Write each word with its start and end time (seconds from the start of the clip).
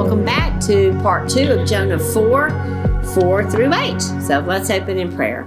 welcome 0.00 0.24
back 0.24 0.58
to 0.58 0.98
part 1.02 1.28
two 1.28 1.52
of 1.52 1.68
Jonah 1.68 1.98
4 1.98 3.02
4 3.14 3.50
through 3.50 3.74
8. 3.74 4.00
So 4.00 4.38
let's 4.38 4.70
open 4.70 4.96
in 4.96 5.14
prayer. 5.14 5.46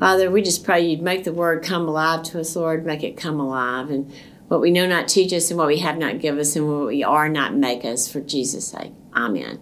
Father, 0.00 0.28
we 0.28 0.42
just 0.42 0.64
pray 0.64 0.84
you'd 0.84 1.00
make 1.00 1.22
the 1.22 1.32
word 1.32 1.62
come 1.62 1.86
alive 1.86 2.24
to 2.24 2.40
us, 2.40 2.56
Lord, 2.56 2.84
make 2.84 3.04
it 3.04 3.16
come 3.16 3.38
alive. 3.38 3.90
And 3.90 4.12
what 4.48 4.60
we 4.60 4.72
know 4.72 4.88
not 4.88 5.06
teach 5.06 5.32
us, 5.32 5.52
and 5.52 5.58
what 5.58 5.68
we 5.68 5.78
have 5.78 5.98
not 5.98 6.18
give 6.18 6.36
us, 6.36 6.56
and 6.56 6.66
what 6.66 6.88
we 6.88 7.04
are 7.04 7.28
not 7.28 7.54
make 7.54 7.84
us, 7.84 8.10
for 8.10 8.20
Jesus' 8.20 8.66
sake. 8.66 8.90
Amen. 9.14 9.60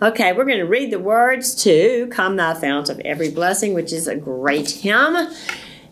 Okay, 0.00 0.34
we're 0.34 0.44
going 0.44 0.58
to 0.58 0.66
read 0.66 0.92
the 0.92 1.00
words 1.00 1.52
to 1.64 2.06
Come 2.12 2.36
Thou 2.36 2.54
Fount 2.54 2.90
of 2.90 3.00
Every 3.00 3.32
Blessing, 3.32 3.74
which 3.74 3.92
is 3.92 4.06
a 4.06 4.14
great 4.14 4.70
hymn 4.70 5.34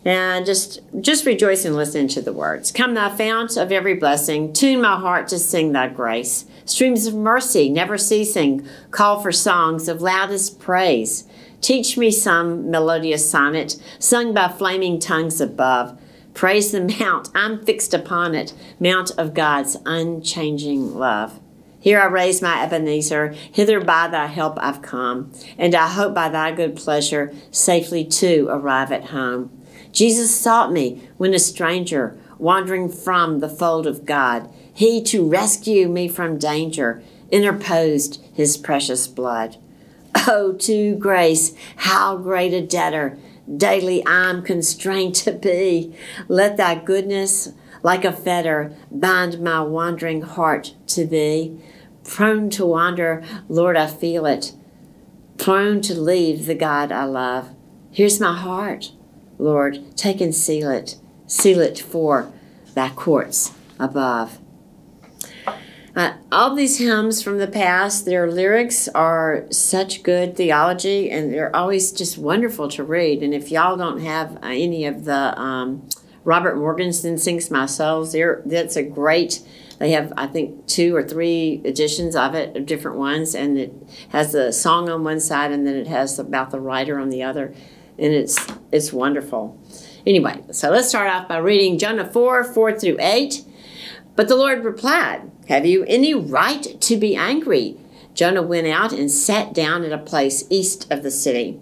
and 0.05 0.45
just 0.45 0.79
just 1.01 1.25
rejoice 1.25 1.65
and 1.65 1.75
listen 1.75 2.07
to 2.07 2.21
the 2.21 2.31
words 2.31 2.71
come 2.71 2.93
thou 2.93 3.09
fount 3.09 3.57
of 3.57 3.71
every 3.71 3.93
blessing 3.93 4.53
tune 4.53 4.81
my 4.81 4.97
heart 4.97 5.27
to 5.27 5.37
sing 5.37 5.73
thy 5.73 5.87
grace 5.87 6.45
streams 6.69 7.07
of 7.07 7.15
mercy 7.15 7.69
never 7.69 7.97
ceasing 7.97 8.65
call 8.91 9.19
for 9.21 9.31
songs 9.31 9.87
of 9.87 10.01
loudest 10.01 10.59
praise. 10.59 11.27
Teach 11.61 11.97
me 11.97 12.11
some 12.11 12.69
melodious 12.69 13.29
sonnet 13.29 13.75
sung 13.97 14.33
by 14.33 14.47
flaming 14.47 14.99
tongues 14.99 15.41
above. 15.41 15.99
Praise 16.33 16.71
the 16.71 16.95
mount 16.99 17.29
i'm 17.33 17.65
fixed 17.65 17.93
upon 17.93 18.35
it 18.35 18.53
mount 18.79 19.11
of 19.17 19.33
god's 19.33 19.77
unchanging 19.85 20.93
love. 20.95 21.39
Here 21.81 21.99
I 21.99 22.05
raise 22.05 22.41
my 22.41 22.61
Ebenezer, 22.63 23.29
hither 23.29 23.79
by 23.79 24.09
thy 24.09 24.27
help 24.27 24.57
I've 24.61 24.81
come, 24.81 25.31
and 25.57 25.73
I 25.73 25.87
hope 25.87 26.13
by 26.13 26.27
thy 26.27 26.51
good 26.51 26.75
pleasure 26.75 27.33
safely 27.51 28.03
to 28.05 28.47
arrive 28.49 28.91
at 28.91 29.05
home. 29.05 29.49
Jesus 29.93 30.35
sought 30.35 30.73
me 30.73 31.09
when 31.17 31.33
a 31.33 31.39
stranger, 31.39 32.17
wandering 32.37 32.89
from 32.89 33.39
the 33.39 33.49
fold 33.49 33.87
of 33.87 34.05
God, 34.05 34.53
he 34.79 35.03
to 35.03 35.27
rescue 35.27 35.89
me 35.89 36.07
from 36.07 36.37
danger 36.37 37.03
interposed 37.31 38.23
his 38.33 38.55
precious 38.55 39.09
blood. 39.09 39.57
Oh, 40.25 40.53
to 40.53 40.95
grace, 40.95 41.53
how 41.75 42.15
great 42.15 42.53
a 42.53 42.65
debtor 42.65 43.17
daily 43.53 44.01
I'm 44.07 44.41
constrained 44.41 45.15
to 45.15 45.33
be. 45.33 45.93
Let 46.29 46.55
thy 46.55 46.75
goodness, 46.75 47.51
like 47.83 48.05
a 48.05 48.13
fetter, 48.13 48.73
bind 48.89 49.41
my 49.41 49.59
wandering 49.63 50.21
heart 50.21 50.75
to 50.87 51.05
thee. 51.05 51.59
Prone 52.05 52.49
to 52.51 52.65
wander, 52.65 53.21
Lord, 53.49 53.75
I 53.75 53.87
feel 53.87 54.25
it. 54.25 54.53
Prone 55.37 55.81
to 55.81 55.93
leave 55.93 56.45
the 56.45 56.55
God 56.55 56.93
I 56.93 57.03
love. 57.03 57.49
Here's 57.91 58.21
my 58.21 58.33
heart. 58.33 58.93
Lord, 59.37 59.97
take 59.97 60.21
and 60.21 60.33
seal 60.33 60.71
it. 60.71 60.95
Seal 61.27 61.59
it 61.59 61.79
for 61.79 62.31
thy 62.75 62.91
courts 62.91 63.51
above. 63.77 64.39
Uh, 65.99 66.13
all 66.31 66.55
these 66.55 66.77
hymns 66.77 67.21
from 67.21 67.39
the 67.39 67.47
past, 67.47 68.05
their 68.05 68.31
lyrics 68.31 68.87
are 68.95 69.45
such 69.51 70.01
good 70.01 70.33
theology 70.37 71.11
and 71.11 71.33
they're 71.33 71.53
always 71.53 71.91
just 71.91 72.17
wonderful 72.17 72.69
to 72.69 72.81
read. 72.85 73.21
And 73.21 73.33
if 73.33 73.51
y'all 73.51 73.75
don't 73.75 73.99
have 73.99 74.37
uh, 74.37 74.47
any 74.47 74.85
of 74.85 75.03
the 75.03 75.37
um, 75.37 75.89
Robert 76.23 76.55
Morgan's 76.55 77.01
Then 77.01 77.17
Sings 77.17 77.51
My 77.51 77.65
Souls, 77.65 78.15
that's 78.45 78.77
a 78.77 78.83
great, 78.83 79.41
they 79.79 79.91
have, 79.91 80.13
I 80.15 80.27
think, 80.27 80.67
two 80.67 80.95
or 80.95 81.03
three 81.03 81.61
editions 81.65 82.15
of 82.15 82.33
it, 82.33 82.55
of 82.55 82.65
different 82.65 82.97
ones. 82.97 83.35
And 83.35 83.57
it 83.57 83.73
has 84.13 84.31
the 84.31 84.53
song 84.53 84.87
on 84.87 85.03
one 85.03 85.19
side 85.19 85.51
and 85.51 85.67
then 85.67 85.75
it 85.75 85.87
has 85.87 86.17
about 86.17 86.51
the 86.51 86.61
writer 86.61 86.97
on 86.97 87.09
the 87.09 87.23
other 87.23 87.53
and 87.97 88.13
it's 88.13 88.39
it's 88.71 88.93
wonderful. 88.93 89.61
Anyway, 90.07 90.41
so 90.53 90.69
let's 90.69 90.87
start 90.87 91.09
off 91.09 91.27
by 91.27 91.39
reading 91.39 91.77
Jonah 91.77 92.09
4, 92.09 92.45
4 92.45 92.79
through 92.79 92.95
8. 93.01 93.43
But 94.19 94.27
the 94.27 94.35
Lord 94.35 94.65
replied, 94.65 95.31
Have 95.47 95.65
you 95.65 95.85
any 95.85 96.13
right 96.13 96.75
to 96.81 96.97
be 96.97 97.15
angry? 97.15 97.77
Jonah 98.13 98.41
went 98.41 98.67
out 98.67 98.91
and 98.91 99.09
sat 99.09 99.53
down 99.53 99.85
at 99.85 99.93
a 99.93 99.97
place 99.97 100.43
east 100.49 100.91
of 100.91 101.03
the 101.03 101.09
city. 101.09 101.61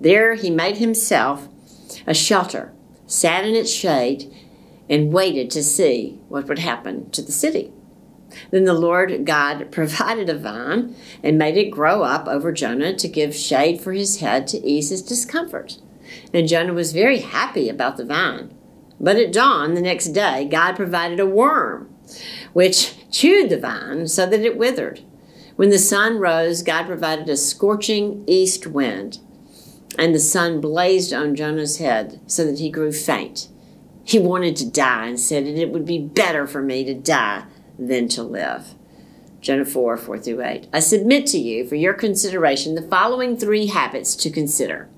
There 0.00 0.36
he 0.36 0.48
made 0.48 0.76
himself 0.76 1.48
a 2.06 2.14
shelter, 2.14 2.72
sat 3.08 3.44
in 3.44 3.56
its 3.56 3.72
shade, 3.72 4.32
and 4.88 5.12
waited 5.12 5.50
to 5.50 5.64
see 5.64 6.20
what 6.28 6.46
would 6.46 6.60
happen 6.60 7.10
to 7.10 7.20
the 7.20 7.32
city. 7.32 7.72
Then 8.52 8.62
the 8.62 8.74
Lord 8.74 9.26
God 9.26 9.72
provided 9.72 10.28
a 10.28 10.38
vine 10.38 10.94
and 11.20 11.36
made 11.36 11.56
it 11.56 11.72
grow 11.72 12.04
up 12.04 12.28
over 12.28 12.52
Jonah 12.52 12.94
to 12.94 13.08
give 13.08 13.34
shade 13.34 13.80
for 13.80 13.92
his 13.92 14.20
head 14.20 14.46
to 14.46 14.64
ease 14.64 14.90
his 14.90 15.02
discomfort. 15.02 15.78
And 16.32 16.46
Jonah 16.46 16.74
was 16.74 16.92
very 16.92 17.18
happy 17.18 17.68
about 17.68 17.96
the 17.96 18.04
vine. 18.04 18.56
But 19.00 19.16
at 19.16 19.32
dawn 19.32 19.74
the 19.74 19.80
next 19.80 20.08
day, 20.08 20.46
God 20.50 20.76
provided 20.76 21.20
a 21.20 21.26
worm, 21.26 21.94
which 22.52 22.94
chewed 23.10 23.50
the 23.50 23.58
vine 23.58 24.06
so 24.08 24.26
that 24.26 24.40
it 24.40 24.56
withered. 24.56 25.00
When 25.56 25.70
the 25.70 25.78
sun 25.78 26.18
rose, 26.18 26.62
God 26.62 26.86
provided 26.86 27.28
a 27.28 27.36
scorching 27.36 28.24
east 28.26 28.66
wind, 28.66 29.18
and 29.98 30.14
the 30.14 30.20
sun 30.20 30.60
blazed 30.60 31.12
on 31.12 31.34
Jonah's 31.34 31.78
head 31.78 32.20
so 32.26 32.44
that 32.44 32.58
he 32.58 32.70
grew 32.70 32.92
faint. 32.92 33.48
He 34.04 34.18
wanted 34.18 34.56
to 34.56 34.70
die 34.70 35.06
and 35.06 35.20
said, 35.20 35.46
It 35.46 35.70
would 35.70 35.84
be 35.84 35.98
better 35.98 36.46
for 36.46 36.62
me 36.62 36.84
to 36.84 36.94
die 36.94 37.44
than 37.78 38.08
to 38.08 38.22
live. 38.22 38.74
Jonah 39.40 39.64
4, 39.64 39.96
4 39.96 40.18
through 40.18 40.42
8. 40.42 40.68
I 40.72 40.80
submit 40.80 41.26
to 41.28 41.38
you 41.38 41.66
for 41.66 41.74
your 41.74 41.94
consideration 41.94 42.74
the 42.74 42.82
following 42.82 43.36
three 43.36 43.66
habits 43.66 44.14
to 44.16 44.30
consider 44.30 44.88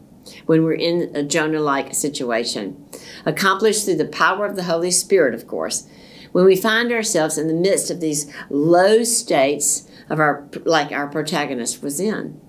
when 0.47 0.65
we're 0.65 0.72
in 0.72 1.15
a 1.15 1.22
Jonah 1.22 1.60
like 1.60 1.94
situation. 1.94 2.87
Accomplished 3.25 3.84
through 3.84 3.97
the 3.97 4.06
power 4.06 4.47
of 4.47 4.56
the 4.56 4.65
Holy 4.65 4.91
Spirit, 4.91 5.34
of 5.34 5.47
course. 5.47 5.88
When 6.32 6.44
we 6.44 6.56
find 6.56 6.93
ourselves 6.93 7.38
in 7.38 7.49
the 7.49 7.55
midst 7.55 7.91
of 7.91 8.00
these 8.00 8.32
low 8.50 9.05
states 9.05 9.88
of 10.10 10.19
our, 10.19 10.49
like 10.65 10.93
our 10.93 11.06
protagonist 11.06 11.82
was 11.82 12.00
in, 12.00 12.41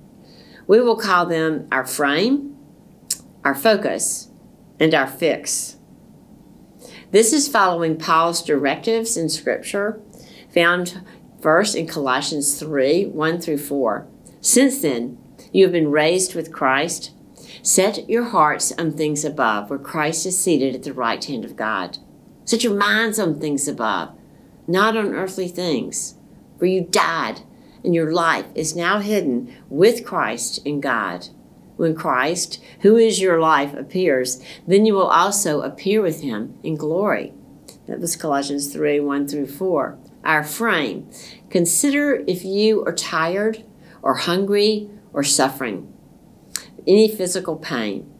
we 0.67 0.81
will 0.81 0.97
call 0.97 1.25
them 1.25 1.67
our 1.71 1.85
frame, 1.85 2.57
our 3.43 3.55
focus, 3.55 4.29
and 4.79 4.93
our 4.93 5.07
fix. 5.07 5.77
This 7.11 7.31
is 7.31 7.47
following 7.47 7.97
Paul's 7.97 8.43
directives 8.43 9.15
in 9.15 9.29
Scripture 9.29 10.01
found 10.53 11.01
first 11.39 11.75
in 11.75 11.85
Colossians 11.85 12.59
3 12.59 13.05
1 13.05 13.41
through 13.41 13.57
4. 13.57 14.07
Since 14.41 14.81
then, 14.81 15.17
you 15.51 15.63
have 15.63 15.71
been 15.71 15.91
raised 15.91 16.33
with 16.33 16.51
Christ. 16.51 17.11
Set 17.65 18.07
your 18.07 18.25
hearts 18.25 18.71
on 18.77 18.91
things 18.91 19.25
above, 19.25 19.71
where 19.71 19.79
Christ 19.79 20.27
is 20.27 20.37
seated 20.37 20.75
at 20.75 20.83
the 20.83 20.93
right 20.93 21.25
hand 21.25 21.43
of 21.43 21.55
God. 21.55 21.97
Set 22.43 22.63
your 22.63 22.75
minds 22.75 23.17
on 23.17 23.39
things 23.39 23.67
above, 23.67 24.15
not 24.67 24.95
on 24.95 25.15
earthly 25.15 25.47
things. 25.47 26.13
For 26.59 26.67
you 26.67 26.81
died, 26.81 27.41
and 27.83 27.95
your 27.95 28.13
life 28.13 28.45
is 28.53 28.75
now 28.75 28.99
hidden 28.99 29.51
with 29.67 30.05
Christ 30.05 30.59
in 30.63 30.79
God. 30.79 31.29
When 31.75 31.95
Christ, 31.95 32.63
who 32.81 32.97
is 32.97 33.19
your 33.19 33.41
life, 33.41 33.73
appears, 33.73 34.39
then 34.67 34.85
you 34.85 34.93
will 34.93 35.07
also 35.07 35.61
appear 35.61 36.03
with 36.03 36.21
him 36.21 36.59
in 36.61 36.75
glory. 36.75 37.33
That 37.87 37.99
was 37.99 38.15
Colossians 38.15 38.71
3 38.71 38.99
1 38.99 39.27
through 39.27 39.47
4 39.47 39.97
our 40.23 40.43
frame. 40.43 41.09
Consider 41.49 42.23
if 42.27 42.45
you 42.45 42.85
are 42.85 42.93
tired 42.93 43.63
or 44.03 44.17
hungry 44.17 44.87
or 45.13 45.23
suffering 45.23 45.94
any 46.87 47.07
physical 47.07 47.55
pain. 47.55 48.11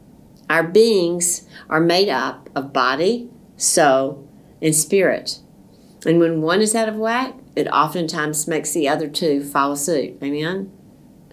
Our 0.50 0.64
beings 0.64 1.48
are 1.70 1.80
made 1.80 2.10
up 2.10 2.50
of 2.56 2.74
body, 2.74 3.30
soul, 3.58 4.30
and 4.62 4.76
spirit. 4.76 5.40
And 6.06 6.20
when 6.20 6.42
one 6.42 6.62
is 6.62 6.76
out 6.76 6.90
of 6.90 6.96
whack, 6.96 7.34
it 7.56 7.68
oftentimes 7.68 8.48
makes 8.48 8.72
the 8.72 8.88
other 8.88 9.08
two 9.08 9.44
follow 9.44 9.76
suit. 9.76 10.18
Amen? 10.22 10.72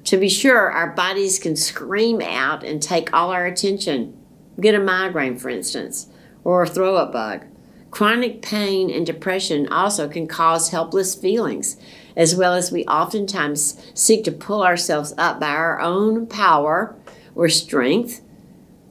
To 0.04 0.16
be 0.16 0.28
sure, 0.28 0.70
our 0.70 0.92
bodies 0.92 1.38
can 1.38 1.56
scream 1.56 2.20
out 2.20 2.64
and 2.64 2.82
take 2.82 3.12
all 3.12 3.30
our 3.30 3.46
attention. 3.46 4.16
Get 4.60 4.74
a 4.74 4.80
migraine, 4.80 5.38
for 5.38 5.48
instance, 5.48 6.08
or 6.44 6.62
a 6.62 6.68
throw 6.68 6.96
up 6.96 7.12
bug. 7.12 7.44
Chronic 7.90 8.40
pain 8.40 8.90
and 8.90 9.04
depression 9.04 9.68
also 9.68 10.08
can 10.08 10.26
cause 10.26 10.70
helpless 10.70 11.14
feelings, 11.14 11.76
as 12.16 12.34
well 12.34 12.54
as 12.54 12.72
we 12.72 12.84
oftentimes 12.86 13.78
seek 13.94 14.24
to 14.24 14.32
pull 14.32 14.62
ourselves 14.62 15.12
up 15.18 15.38
by 15.38 15.50
our 15.50 15.78
own 15.78 16.26
power 16.26 16.96
or 17.34 17.48
strength, 17.48 18.22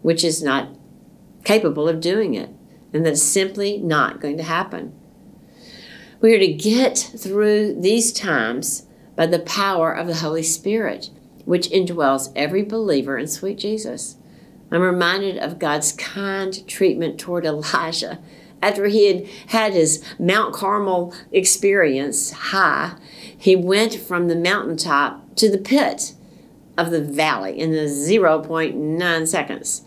which 0.02 0.24
is 0.24 0.42
not 0.42 0.70
capable 1.44 1.88
of 1.88 2.02
doing 2.02 2.34
it, 2.34 2.50
and 2.94 3.06
that's 3.06 3.22
simply 3.22 3.78
not 3.78 4.20
going 4.20 4.38
to 4.38 4.44
happen. 4.44 4.94
We 6.20 6.36
are 6.36 6.40
to 6.40 6.54
get 6.54 6.98
through 7.18 7.82
these 7.82 8.14
times 8.14 8.86
by 9.16 9.26
the 9.26 9.40
power 9.40 9.92
of 9.92 10.08
the 10.08 10.16
Holy 10.16 10.44
Spirit, 10.44 11.10
which 11.46 11.70
indwells 11.70 12.32
every 12.36 12.64
believer 12.64 13.18
in 13.18 13.28
sweet 13.28 13.58
Jesus. 13.58 14.18
I'm 14.72 14.82
reminded 14.82 15.38
of 15.38 15.60
God's 15.60 15.92
kind 15.92 16.66
treatment 16.68 17.20
toward 17.20 17.46
Elijah 17.46 18.20
after 18.62 18.88
he 18.88 19.08
had 19.08 19.28
had 19.48 19.74
his 19.74 20.04
Mount 20.20 20.54
Carmel 20.54 21.14
experience 21.32 22.32
high, 22.32 22.96
he 23.36 23.56
went 23.56 23.96
from 23.96 24.28
the 24.28 24.36
mountaintop 24.36 25.36
to 25.36 25.50
the 25.50 25.58
pit 25.58 26.14
of 26.82 26.92
the 26.92 27.02
valley 27.02 27.60
in 27.60 27.72
the 27.72 27.88
0.9 27.88 29.28
seconds. 29.28 29.84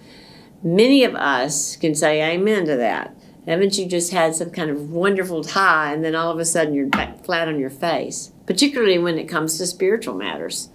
Many 0.62 1.04
of 1.04 1.14
us 1.14 1.76
can 1.76 1.94
say 1.94 2.22
amen 2.22 2.66
to 2.66 2.76
that. 2.76 3.14
Haven't 3.46 3.76
you 3.76 3.86
just 3.86 4.12
had 4.12 4.34
some 4.34 4.50
kind 4.50 4.70
of 4.70 4.90
wonderful 4.90 5.46
high 5.46 5.92
and 5.92 6.02
then 6.02 6.14
all 6.14 6.30
of 6.30 6.38
a 6.38 6.44
sudden 6.44 6.72
you're 6.72 6.86
back 6.86 7.22
flat 7.24 7.48
on 7.48 7.58
your 7.58 7.70
face? 7.70 8.32
Particularly 8.46 8.98
when 8.98 9.18
it 9.18 9.28
comes 9.28 9.58
to 9.58 9.66
spiritual 9.66 10.14
matters. 10.14 10.70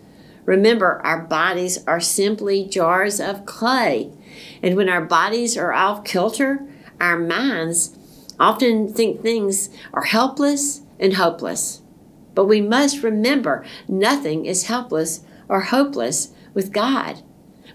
Remember, 0.45 1.01
our 1.03 1.21
bodies 1.21 1.83
are 1.87 1.99
simply 1.99 2.65
jars 2.65 3.19
of 3.19 3.45
clay. 3.45 4.11
And 4.61 4.75
when 4.75 4.89
our 4.89 5.03
bodies 5.03 5.57
are 5.57 5.73
off 5.73 6.03
kilter, 6.03 6.67
our 6.99 7.17
minds 7.17 7.97
often 8.39 8.93
think 8.93 9.21
things 9.21 9.69
are 9.93 10.03
helpless 10.03 10.81
and 10.99 11.13
hopeless. 11.13 11.81
But 12.35 12.45
we 12.45 12.61
must 12.61 13.03
remember 13.03 13.65
nothing 13.87 14.45
is 14.45 14.67
helpless 14.67 15.21
or 15.49 15.61
hopeless 15.61 16.29
with 16.53 16.71
God. 16.71 17.21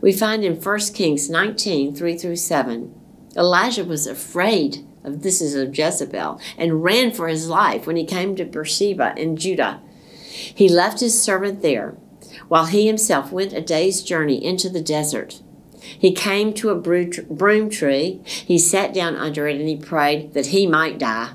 We 0.01 0.13
find 0.13 0.45
in 0.45 0.61
1 0.61 0.79
Kings 0.95 1.29
19 1.29 1.95
3 1.95 2.17
through 2.17 2.37
7. 2.37 2.95
Elijah 3.37 3.85
was 3.85 4.07
afraid 4.07 4.87
of 5.03 5.23
this 5.23 5.41
is 5.41 5.55
of 5.55 5.77
Jezebel 5.77 6.41
and 6.57 6.83
ran 6.83 7.13
for 7.13 7.29
his 7.29 7.49
life 7.49 7.87
when 7.87 7.97
he 7.97 8.07
came 8.07 8.37
to 8.37 8.45
Beersheba 8.45 9.15
in 9.17 9.37
Judah. 9.37 9.83
He 10.31 10.69
left 10.69 11.01
his 11.01 11.21
servant 11.21 11.63
there 11.63 11.97
while 12.49 12.67
he 12.67 12.87
himself 12.87 13.31
went 13.31 13.53
a 13.53 13.61
day's 13.61 14.03
journey 14.03 14.43
into 14.43 14.69
the 14.69 14.81
desert. 14.81 15.41
He 15.81 16.13
came 16.13 16.55
to 16.55 16.71
a 16.71 16.75
broom 16.75 17.71
tree. 17.71 18.23
He 18.25 18.59
sat 18.59 18.95
down 18.95 19.17
under 19.17 19.47
it 19.47 19.59
and 19.59 19.69
he 19.69 19.77
prayed 19.77 20.33
that 20.33 20.47
he 20.47 20.67
might 20.67 20.99
die. 20.99 21.35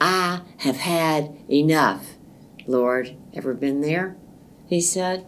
I 0.00 0.42
have 0.58 0.76
had 0.76 1.36
enough. 1.50 2.14
Lord, 2.66 3.16
ever 3.34 3.54
been 3.54 3.80
there? 3.80 4.16
He 4.66 4.80
said. 4.80 5.26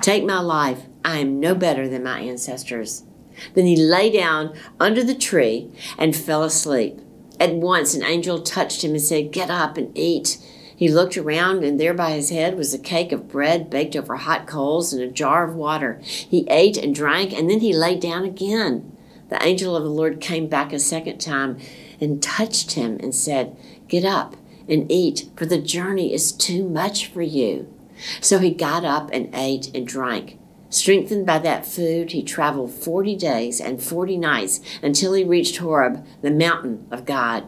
Take 0.00 0.24
my 0.24 0.40
life. 0.40 0.86
I 1.04 1.18
am 1.18 1.40
no 1.40 1.54
better 1.54 1.88
than 1.88 2.04
my 2.04 2.20
ancestors. 2.20 3.04
Then 3.54 3.66
he 3.66 3.76
lay 3.76 4.10
down 4.10 4.54
under 4.78 5.02
the 5.02 5.14
tree 5.14 5.70
and 5.98 6.14
fell 6.14 6.42
asleep. 6.42 6.98
At 7.40 7.54
once 7.54 7.94
an 7.94 8.04
angel 8.04 8.40
touched 8.40 8.84
him 8.84 8.92
and 8.92 9.00
said, 9.00 9.32
Get 9.32 9.50
up 9.50 9.76
and 9.76 9.96
eat. 9.96 10.38
He 10.76 10.88
looked 10.88 11.16
around, 11.16 11.62
and 11.62 11.78
there 11.78 11.94
by 11.94 12.12
his 12.12 12.30
head 12.30 12.56
was 12.56 12.74
a 12.74 12.78
cake 12.78 13.12
of 13.12 13.28
bread 13.28 13.70
baked 13.70 13.94
over 13.94 14.16
hot 14.16 14.46
coals 14.46 14.92
and 14.92 15.02
a 15.02 15.08
jar 15.08 15.44
of 15.44 15.54
water. 15.54 16.00
He 16.02 16.46
ate 16.48 16.76
and 16.76 16.94
drank, 16.94 17.32
and 17.32 17.48
then 17.48 17.60
he 17.60 17.72
lay 17.72 17.96
down 17.96 18.24
again. 18.24 18.96
The 19.28 19.42
angel 19.42 19.76
of 19.76 19.82
the 19.82 19.90
Lord 19.90 20.20
came 20.20 20.48
back 20.48 20.72
a 20.72 20.78
second 20.78 21.18
time 21.18 21.58
and 22.00 22.22
touched 22.22 22.72
him 22.72 22.98
and 23.00 23.14
said, 23.14 23.56
Get 23.88 24.04
up 24.04 24.36
and 24.68 24.90
eat, 24.90 25.30
for 25.36 25.46
the 25.46 25.60
journey 25.60 26.12
is 26.12 26.32
too 26.32 26.68
much 26.68 27.06
for 27.06 27.22
you. 27.22 27.72
So 28.20 28.38
he 28.38 28.50
got 28.50 28.84
up 28.84 29.10
and 29.12 29.34
ate 29.34 29.74
and 29.74 29.86
drank. 29.86 30.38
Strengthened 30.70 31.26
by 31.26 31.38
that 31.40 31.66
food, 31.66 32.12
he 32.12 32.22
traveled 32.22 32.72
forty 32.72 33.14
days 33.14 33.60
and 33.60 33.82
forty 33.82 34.16
nights 34.16 34.60
until 34.82 35.12
he 35.12 35.24
reached 35.24 35.58
Horeb, 35.58 36.04
the 36.22 36.30
mountain 36.30 36.86
of 36.90 37.04
God. 37.04 37.44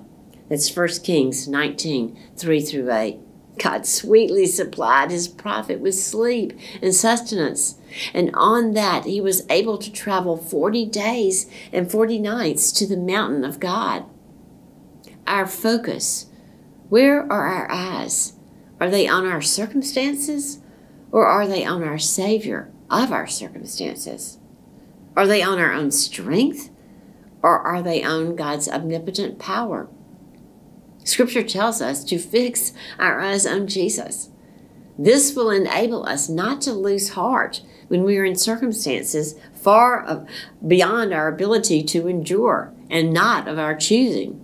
That's 0.48 0.74
1 0.74 0.88
Kings 1.02 1.48
19 1.48 2.18
3 2.36 2.60
through 2.60 2.92
8. 2.92 3.18
God 3.58 3.86
sweetly 3.86 4.46
supplied 4.46 5.10
his 5.10 5.28
prophet 5.28 5.80
with 5.80 5.94
sleep 5.94 6.58
and 6.82 6.94
sustenance. 6.94 7.76
And 8.12 8.30
on 8.34 8.72
that, 8.72 9.04
he 9.04 9.20
was 9.20 9.46
able 9.48 9.78
to 9.78 9.92
travel 9.92 10.36
40 10.36 10.86
days 10.86 11.48
and 11.72 11.90
40 11.90 12.18
nights 12.18 12.72
to 12.72 12.86
the 12.86 12.96
mountain 12.96 13.44
of 13.44 13.60
God. 13.60 14.04
Our 15.26 15.46
focus 15.46 16.26
where 16.90 17.22
are 17.32 17.46
our 17.46 17.70
eyes? 17.70 18.34
Are 18.80 18.90
they 18.90 19.06
on 19.06 19.26
our 19.26 19.40
circumstances 19.40 20.60
or 21.10 21.26
are 21.26 21.46
they 21.46 21.64
on 21.64 21.82
our 21.82 21.98
Savior 21.98 22.72
of 22.90 23.12
our 23.12 23.26
circumstances? 23.26 24.38
Are 25.16 25.26
they 25.26 25.42
on 25.42 25.58
our 25.58 25.72
own 25.72 25.90
strength 25.90 26.70
or 27.42 27.60
are 27.60 27.82
they 27.82 28.02
on 28.02 28.36
God's 28.36 28.68
omnipotent 28.68 29.38
power? 29.38 29.88
Scripture 31.04 31.42
tells 31.42 31.82
us 31.82 32.02
to 32.04 32.18
fix 32.18 32.72
our 32.98 33.20
eyes 33.20 33.46
on 33.46 33.66
Jesus. 33.66 34.30
This 34.98 35.34
will 35.34 35.50
enable 35.50 36.06
us 36.06 36.28
not 36.28 36.60
to 36.62 36.72
lose 36.72 37.10
heart 37.10 37.62
when 37.88 38.04
we 38.04 38.16
are 38.16 38.24
in 38.24 38.36
circumstances 38.36 39.34
far 39.52 40.26
beyond 40.66 41.12
our 41.12 41.28
ability 41.28 41.82
to 41.82 42.08
endure 42.08 42.72
and 42.88 43.12
not 43.12 43.46
of 43.48 43.58
our 43.58 43.74
choosing. 43.74 44.43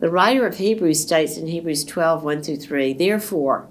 The 0.00 0.10
writer 0.10 0.46
of 0.46 0.56
Hebrews 0.56 1.02
states 1.02 1.36
in 1.36 1.46
Hebrews 1.46 1.84
12 1.84 2.24
1 2.24 2.42
through 2.42 2.56
3 2.56 2.94
Therefore, 2.94 3.68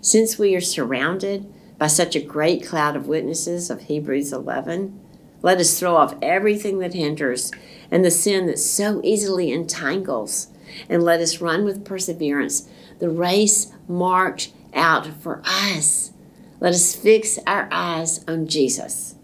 since 0.00 0.38
we 0.38 0.56
are 0.56 0.60
surrounded 0.60 1.52
by 1.76 1.88
such 1.88 2.16
a 2.16 2.20
great 2.20 2.66
cloud 2.66 2.96
of 2.96 3.08
witnesses 3.08 3.68
of 3.68 3.82
Hebrews 3.82 4.32
11, 4.32 4.98
let 5.42 5.58
us 5.58 5.78
throw 5.78 5.96
off 5.96 6.16
everything 6.22 6.78
that 6.78 6.94
hinders 6.94 7.52
and 7.90 8.02
the 8.02 8.10
sin 8.10 8.46
that 8.46 8.58
so 8.58 9.02
easily 9.04 9.52
entangles 9.52 10.48
and 10.88 11.02
let 11.02 11.20
us 11.20 11.42
run 11.42 11.66
with 11.66 11.84
perseverance 11.84 12.66
the 12.98 13.10
race 13.10 13.70
marked 13.86 14.52
out 14.72 15.06
for 15.06 15.42
us. 15.44 16.10
Let 16.58 16.72
us 16.72 16.96
fix 16.96 17.38
our 17.46 17.68
eyes 17.70 18.24
on 18.26 18.46
Jesus, 18.46 19.15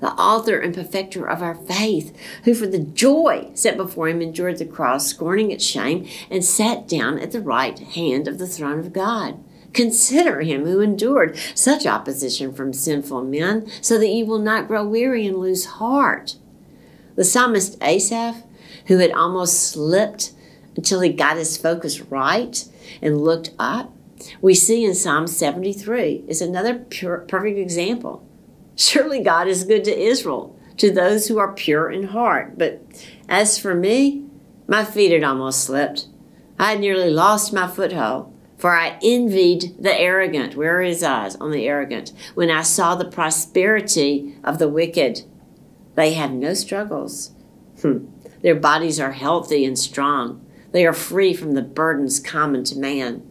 the 0.00 0.12
author 0.12 0.58
and 0.58 0.74
perfecter 0.74 1.28
of 1.28 1.42
our 1.42 1.54
faith, 1.54 2.16
who 2.44 2.54
for 2.54 2.66
the 2.66 2.78
joy 2.78 3.50
set 3.54 3.76
before 3.76 4.08
him 4.08 4.22
endured 4.22 4.58
the 4.58 4.64
cross, 4.64 5.06
scorning 5.06 5.50
its 5.50 5.64
shame, 5.64 6.06
and 6.30 6.44
sat 6.44 6.86
down 6.86 7.18
at 7.18 7.32
the 7.32 7.40
right 7.40 7.78
hand 7.78 8.28
of 8.28 8.38
the 8.38 8.46
throne 8.46 8.78
of 8.78 8.92
God. 8.92 9.42
Consider 9.72 10.40
him 10.40 10.64
who 10.64 10.80
endured 10.80 11.36
such 11.54 11.86
opposition 11.86 12.52
from 12.52 12.72
sinful 12.72 13.24
men, 13.24 13.68
so 13.80 13.98
that 13.98 14.08
you 14.08 14.24
will 14.24 14.38
not 14.38 14.68
grow 14.68 14.86
weary 14.86 15.26
and 15.26 15.38
lose 15.38 15.64
heart. 15.66 16.36
The 17.16 17.24
psalmist 17.24 17.76
Asaph, 17.82 18.44
who 18.86 18.98
had 18.98 19.10
almost 19.10 19.70
slipped 19.70 20.32
until 20.76 21.00
he 21.00 21.10
got 21.10 21.36
his 21.36 21.56
focus 21.56 22.00
right 22.02 22.64
and 23.02 23.20
looked 23.20 23.50
up. 23.58 23.92
We 24.40 24.54
see 24.54 24.84
in 24.84 24.94
Psalm 24.94 25.26
73 25.26 26.24
is 26.28 26.40
another 26.40 26.78
pure, 26.78 27.18
perfect 27.28 27.58
example. 27.58 28.24
Surely 28.78 29.20
God 29.20 29.48
is 29.48 29.64
good 29.64 29.82
to 29.84 29.98
Israel, 29.98 30.56
to 30.76 30.92
those 30.92 31.26
who 31.26 31.36
are 31.38 31.52
pure 31.52 31.90
in 31.90 32.04
heart. 32.04 32.56
But 32.56 32.80
as 33.28 33.58
for 33.58 33.74
me, 33.74 34.24
my 34.68 34.84
feet 34.84 35.10
had 35.10 35.24
almost 35.24 35.64
slipped. 35.64 36.06
I 36.60 36.70
had 36.70 36.80
nearly 36.80 37.10
lost 37.10 37.52
my 37.52 37.66
foothold, 37.66 38.32
for 38.56 38.76
I 38.76 38.96
envied 39.02 39.74
the 39.80 39.98
arrogant. 39.98 40.54
Where 40.54 40.78
are 40.78 40.82
his 40.82 41.02
eyes 41.02 41.34
on 41.36 41.50
the 41.50 41.66
arrogant? 41.66 42.12
When 42.34 42.50
I 42.50 42.62
saw 42.62 42.94
the 42.94 43.10
prosperity 43.10 44.36
of 44.44 44.60
the 44.60 44.68
wicked, 44.68 45.24
they 45.96 46.14
have 46.14 46.30
no 46.30 46.54
struggles. 46.54 47.32
Hmm. 47.82 48.06
Their 48.42 48.54
bodies 48.54 49.00
are 49.00 49.10
healthy 49.10 49.64
and 49.64 49.76
strong. 49.76 50.46
They 50.70 50.86
are 50.86 50.92
free 50.92 51.34
from 51.34 51.54
the 51.54 51.62
burdens 51.62 52.20
common 52.20 52.62
to 52.64 52.78
man. 52.78 53.28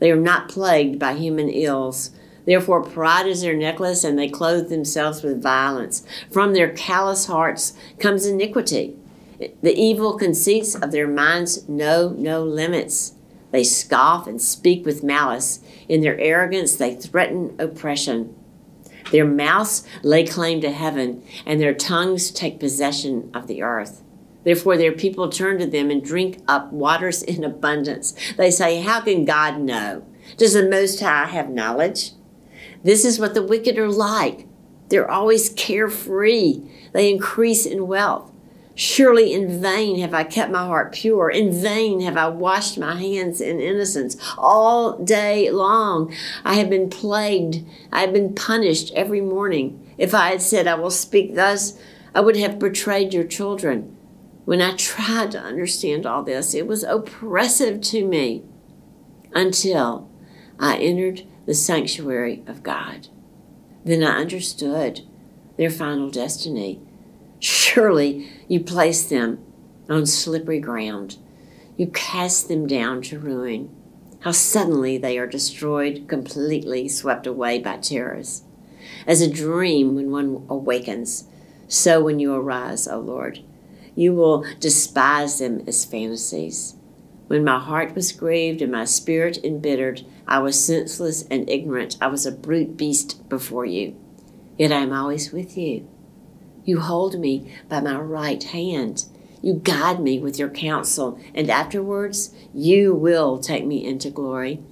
They 0.00 0.10
are 0.10 0.16
not 0.16 0.48
plagued 0.48 0.98
by 0.98 1.14
human 1.14 1.48
ills. 1.48 2.10
Therefore, 2.50 2.82
pride 2.82 3.28
is 3.28 3.42
their 3.42 3.56
necklace, 3.56 4.02
and 4.02 4.18
they 4.18 4.28
clothe 4.28 4.70
themselves 4.70 5.22
with 5.22 5.40
violence. 5.40 6.04
From 6.32 6.52
their 6.52 6.70
callous 6.70 7.26
hearts 7.26 7.74
comes 8.00 8.26
iniquity. 8.26 8.96
The 9.38 9.72
evil 9.72 10.18
conceits 10.18 10.74
of 10.74 10.90
their 10.90 11.06
minds 11.06 11.68
know 11.68 12.08
no 12.18 12.42
limits. 12.42 13.12
They 13.52 13.62
scoff 13.62 14.26
and 14.26 14.42
speak 14.42 14.84
with 14.84 15.04
malice. 15.04 15.60
In 15.88 16.00
their 16.00 16.18
arrogance, 16.18 16.74
they 16.74 16.96
threaten 16.96 17.54
oppression. 17.60 18.34
Their 19.12 19.26
mouths 19.26 19.86
lay 20.02 20.26
claim 20.26 20.60
to 20.62 20.72
heaven, 20.72 21.22
and 21.46 21.60
their 21.60 21.72
tongues 21.72 22.32
take 22.32 22.58
possession 22.58 23.30
of 23.32 23.46
the 23.46 23.62
earth. 23.62 24.02
Therefore, 24.42 24.76
their 24.76 24.90
people 24.90 25.28
turn 25.28 25.60
to 25.60 25.66
them 25.66 25.88
and 25.88 26.04
drink 26.04 26.42
up 26.48 26.72
waters 26.72 27.22
in 27.22 27.44
abundance. 27.44 28.12
They 28.36 28.50
say, 28.50 28.80
How 28.80 29.02
can 29.02 29.24
God 29.24 29.60
know? 29.60 30.04
Does 30.36 30.54
the 30.54 30.68
Most 30.68 30.98
High 30.98 31.26
have 31.26 31.48
knowledge? 31.48 32.14
This 32.82 33.04
is 33.04 33.18
what 33.18 33.34
the 33.34 33.42
wicked 33.42 33.78
are 33.78 33.90
like. 33.90 34.46
They're 34.88 35.10
always 35.10 35.50
carefree, 35.50 36.62
they 36.92 37.10
increase 37.10 37.64
in 37.64 37.86
wealth. 37.86 38.30
Surely 38.74 39.32
in 39.34 39.60
vain 39.60 40.00
have 40.00 40.14
I 40.14 40.24
kept 40.24 40.50
my 40.50 40.64
heart 40.64 40.92
pure. 40.92 41.28
In 41.28 41.52
vain 41.52 42.00
have 42.00 42.16
I 42.16 42.28
washed 42.28 42.78
my 42.78 42.94
hands 42.94 43.40
in 43.40 43.60
innocence. 43.60 44.16
All 44.38 44.96
day 44.96 45.50
long 45.50 46.14
I 46.44 46.54
have 46.54 46.70
been 46.70 46.88
plagued. 46.88 47.62
I 47.92 48.00
have 48.00 48.14
been 48.14 48.34
punished 48.34 48.90
every 48.94 49.20
morning. 49.20 49.92
If 49.98 50.14
I 50.14 50.30
had 50.30 50.40
said, 50.40 50.66
I 50.66 50.76
will 50.76 50.90
speak 50.90 51.34
thus, 51.34 51.78
I 52.14 52.22
would 52.22 52.36
have 52.36 52.58
betrayed 52.58 53.12
your 53.12 53.24
children. 53.24 53.96
When 54.46 54.62
I 54.62 54.74
tried 54.76 55.32
to 55.32 55.38
understand 55.38 56.06
all 56.06 56.22
this, 56.22 56.54
it 56.54 56.66
was 56.66 56.82
oppressive 56.82 57.82
to 57.82 58.06
me 58.06 58.44
until 59.34 60.10
I 60.58 60.78
entered 60.78 61.24
the 61.50 61.54
sanctuary 61.54 62.44
of 62.46 62.62
God. 62.62 63.08
Then 63.84 64.04
I 64.04 64.20
understood 64.20 65.00
their 65.56 65.68
final 65.68 66.08
destiny. 66.08 66.80
Surely 67.40 68.30
you 68.46 68.60
place 68.60 69.02
them 69.02 69.44
on 69.88 70.06
slippery 70.06 70.60
ground. 70.60 71.16
You 71.76 71.88
cast 71.88 72.46
them 72.46 72.68
down 72.68 73.02
to 73.02 73.18
ruin. 73.18 73.68
How 74.20 74.30
suddenly 74.30 74.96
they 74.96 75.18
are 75.18 75.26
destroyed, 75.26 76.04
completely 76.06 76.88
swept 76.88 77.26
away 77.26 77.58
by 77.58 77.78
terrors. 77.78 78.44
As 79.04 79.20
a 79.20 79.28
dream 79.28 79.96
when 79.96 80.12
one 80.12 80.46
awakens, 80.48 81.24
so 81.66 82.00
when 82.00 82.20
you 82.20 82.32
arise, 82.32 82.86
O 82.86 83.00
Lord. 83.00 83.40
you 83.96 84.14
will 84.14 84.44
despise 84.60 85.40
them 85.40 85.64
as 85.66 85.84
fantasies. 85.84 86.76
When 87.26 87.42
my 87.42 87.58
heart 87.58 87.96
was 87.96 88.12
grieved 88.12 88.62
and 88.62 88.70
my 88.70 88.84
spirit 88.84 89.44
embittered, 89.44 90.04
I 90.30 90.38
was 90.38 90.64
senseless 90.64 91.24
and 91.28 91.50
ignorant. 91.50 91.96
I 92.00 92.06
was 92.06 92.24
a 92.24 92.30
brute 92.30 92.76
beast 92.76 93.28
before 93.28 93.66
you. 93.66 93.96
Yet 94.56 94.70
I 94.70 94.76
am 94.76 94.92
always 94.92 95.32
with 95.32 95.58
you. 95.58 95.88
You 96.64 96.78
hold 96.78 97.18
me 97.18 97.52
by 97.68 97.80
my 97.80 97.98
right 97.98 98.42
hand. 98.42 99.06
You 99.42 99.54
guide 99.54 99.98
me 100.00 100.20
with 100.20 100.38
your 100.38 100.50
counsel, 100.50 101.18
and 101.34 101.50
afterwards 101.50 102.32
you 102.54 102.94
will 102.94 103.38
take 103.38 103.66
me 103.66 103.84
into 103.84 104.10
glory. 104.10 104.62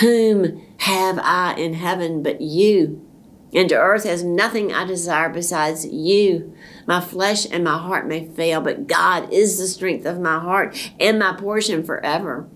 Whom 0.00 0.64
have 0.78 1.18
I 1.18 1.54
in 1.54 1.74
heaven 1.74 2.22
but 2.22 2.40
you? 2.40 3.04
And 3.52 3.72
earth 3.72 4.04
has 4.04 4.22
nothing 4.22 4.72
I 4.72 4.84
desire 4.84 5.30
besides 5.30 5.86
you. 5.86 6.54
My 6.86 7.00
flesh 7.00 7.46
and 7.50 7.64
my 7.64 7.78
heart 7.78 8.06
may 8.06 8.28
fail, 8.28 8.60
but 8.60 8.86
God 8.86 9.32
is 9.32 9.58
the 9.58 9.66
strength 9.66 10.04
of 10.06 10.20
my 10.20 10.38
heart 10.38 10.92
and 11.00 11.18
my 11.18 11.32
portion 11.32 11.82
forever. 11.82 12.48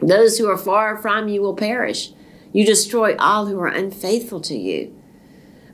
Those 0.00 0.38
who 0.38 0.48
are 0.48 0.56
far 0.56 0.96
from 0.96 1.28
you 1.28 1.42
will 1.42 1.54
perish. 1.54 2.12
You 2.52 2.64
destroy 2.64 3.16
all 3.16 3.46
who 3.46 3.58
are 3.60 3.68
unfaithful 3.68 4.40
to 4.42 4.56
you. 4.56 4.94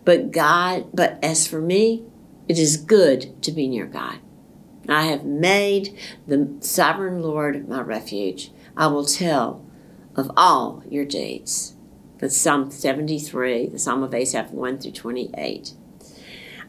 But 0.04 0.30
God, 0.30 0.87
but 0.92 1.18
as 1.23 1.47
for 1.47 1.61
me, 1.61 2.04
it 2.49 2.59
is 2.59 2.76
good 2.76 3.42
to 3.42 3.52
be 3.52 3.66
near 3.66 3.87
God. 3.87 4.18
I 4.88 5.06
have 5.06 5.25
made 5.25 5.99
the 6.26 6.56
sovereign 6.61 7.23
Lord 7.23 7.68
my 7.68 7.80
refuge. 7.80 8.52
I 8.76 8.87
will 8.87 9.04
tell 9.04 9.64
of 10.14 10.30
all 10.37 10.83
your 10.88 11.04
deeds. 11.04 11.75
That's 12.18 12.37
Psalm 12.37 12.71
73, 12.71 13.66
the 13.66 13.78
Psalm 13.78 14.02
of 14.02 14.14
Asaph 14.14 14.50
1 14.50 14.78
through 14.78 14.92
28. 14.92 15.75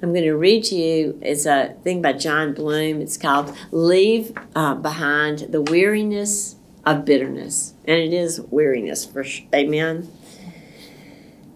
I'm 0.02 0.14
going 0.14 0.26
to 0.26 0.36
read 0.36 0.64
to 0.66 0.76
you, 0.76 1.18
it's 1.22 1.46
a 1.46 1.76
thing 1.84 2.02
by 2.02 2.14
John 2.14 2.54
Bloom. 2.54 3.02
It's 3.02 3.18
called 3.18 3.56
Leave 3.72 4.38
uh, 4.56 4.76
Behind 4.76 5.40
the 5.50 5.62
Weariness 5.62 6.57
of 6.88 7.04
Bitterness. 7.04 7.74
And 7.86 8.00
it 8.00 8.14
is 8.14 8.40
weariness, 8.40 9.06
for 9.06 9.26
amen. 9.54 10.10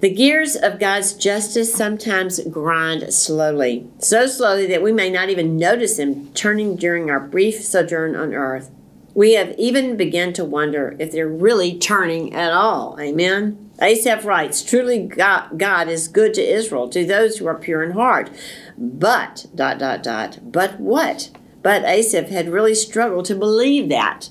The 0.01 0.13
gears 0.13 0.55
of 0.55 0.79
God's 0.79 1.13
justice 1.13 1.73
sometimes 1.73 2.39
grind 2.49 3.13
slowly, 3.13 3.87
so 3.99 4.27
slowly 4.27 4.65
that 4.67 4.81
we 4.81 4.91
may 4.91 5.09
not 5.09 5.29
even 5.29 5.57
notice 5.57 5.97
them 5.97 6.33
turning 6.33 6.75
during 6.75 7.09
our 7.09 7.19
brief 7.19 7.63
sojourn 7.63 8.15
on 8.15 8.33
earth. 8.33 8.71
We 9.13 9.33
have 9.33 9.55
even 9.57 9.97
begun 9.97 10.33
to 10.33 10.43
wonder 10.43 10.95
if 10.99 11.11
they're 11.11 11.27
really 11.27 11.77
turning 11.77 12.33
at 12.33 12.51
all. 12.51 12.97
Amen. 12.99 13.71
Asaph 13.81 14.25
writes, 14.25 14.63
Truly 14.63 15.05
God, 15.05 15.57
God 15.57 15.87
is 15.87 16.07
good 16.07 16.33
to 16.33 16.41
Israel, 16.41 16.89
to 16.89 17.05
those 17.05 17.37
who 17.37 17.45
are 17.47 17.55
pure 17.55 17.83
in 17.83 17.91
heart. 17.91 18.29
But, 18.77 19.45
dot, 19.53 19.79
dot, 19.79 20.03
dot, 20.03 20.39
but 20.51 20.79
what? 20.79 21.29
But 21.61 21.83
Asaph 21.83 22.29
had 22.29 22.49
really 22.49 22.75
struggled 22.75 23.25
to 23.25 23.35
believe 23.35 23.89
that. 23.89 24.29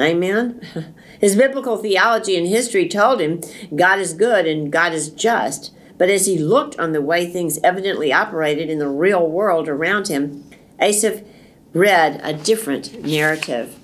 Amen. 0.00 0.60
His 1.20 1.34
biblical 1.34 1.76
theology 1.76 2.36
and 2.36 2.46
history 2.46 2.88
told 2.88 3.20
him 3.20 3.40
God 3.74 3.98
is 3.98 4.14
good 4.14 4.46
and 4.46 4.70
God 4.70 4.92
is 4.92 5.10
just. 5.10 5.72
But 5.96 6.10
as 6.10 6.26
he 6.26 6.38
looked 6.38 6.78
on 6.78 6.92
the 6.92 7.02
way 7.02 7.26
things 7.26 7.58
evidently 7.64 8.12
operated 8.12 8.70
in 8.70 8.78
the 8.78 8.88
real 8.88 9.28
world 9.28 9.68
around 9.68 10.06
him, 10.06 10.48
Asaph 10.80 11.24
read 11.72 12.20
a 12.22 12.32
different 12.32 13.04
narrative. 13.04 13.76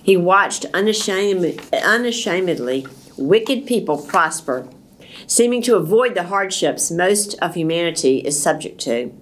He 0.00 0.16
watched 0.16 0.66
unashamed, 0.72 1.60
unashamedly 1.72 2.86
wicked 3.16 3.66
people 3.66 4.00
prosper, 4.00 4.68
seeming 5.26 5.60
to 5.62 5.76
avoid 5.76 6.14
the 6.14 6.24
hardships 6.24 6.92
most 6.92 7.34
of 7.42 7.54
humanity 7.54 8.18
is 8.18 8.40
subject 8.40 8.80
to. 8.82 9.12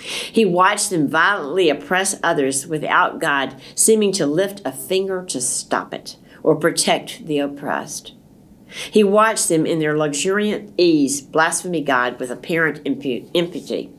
He 0.00 0.44
watched 0.44 0.90
them 0.90 1.08
violently 1.08 1.68
oppress 1.68 2.18
others 2.22 2.66
without 2.66 3.20
God 3.20 3.60
seeming 3.74 4.12
to 4.12 4.26
lift 4.26 4.62
a 4.64 4.72
finger 4.72 5.24
to 5.26 5.40
stop 5.40 5.92
it 5.92 6.16
or 6.42 6.56
protect 6.56 7.26
the 7.26 7.38
oppressed. 7.38 8.14
He 8.90 9.04
watched 9.04 9.48
them 9.48 9.66
in 9.66 9.78
their 9.78 9.96
luxuriant 9.96 10.72
ease 10.76 11.20
blaspheme 11.20 11.84
God 11.84 12.18
with 12.18 12.30
apparent 12.30 12.80
impunity. 12.84 13.90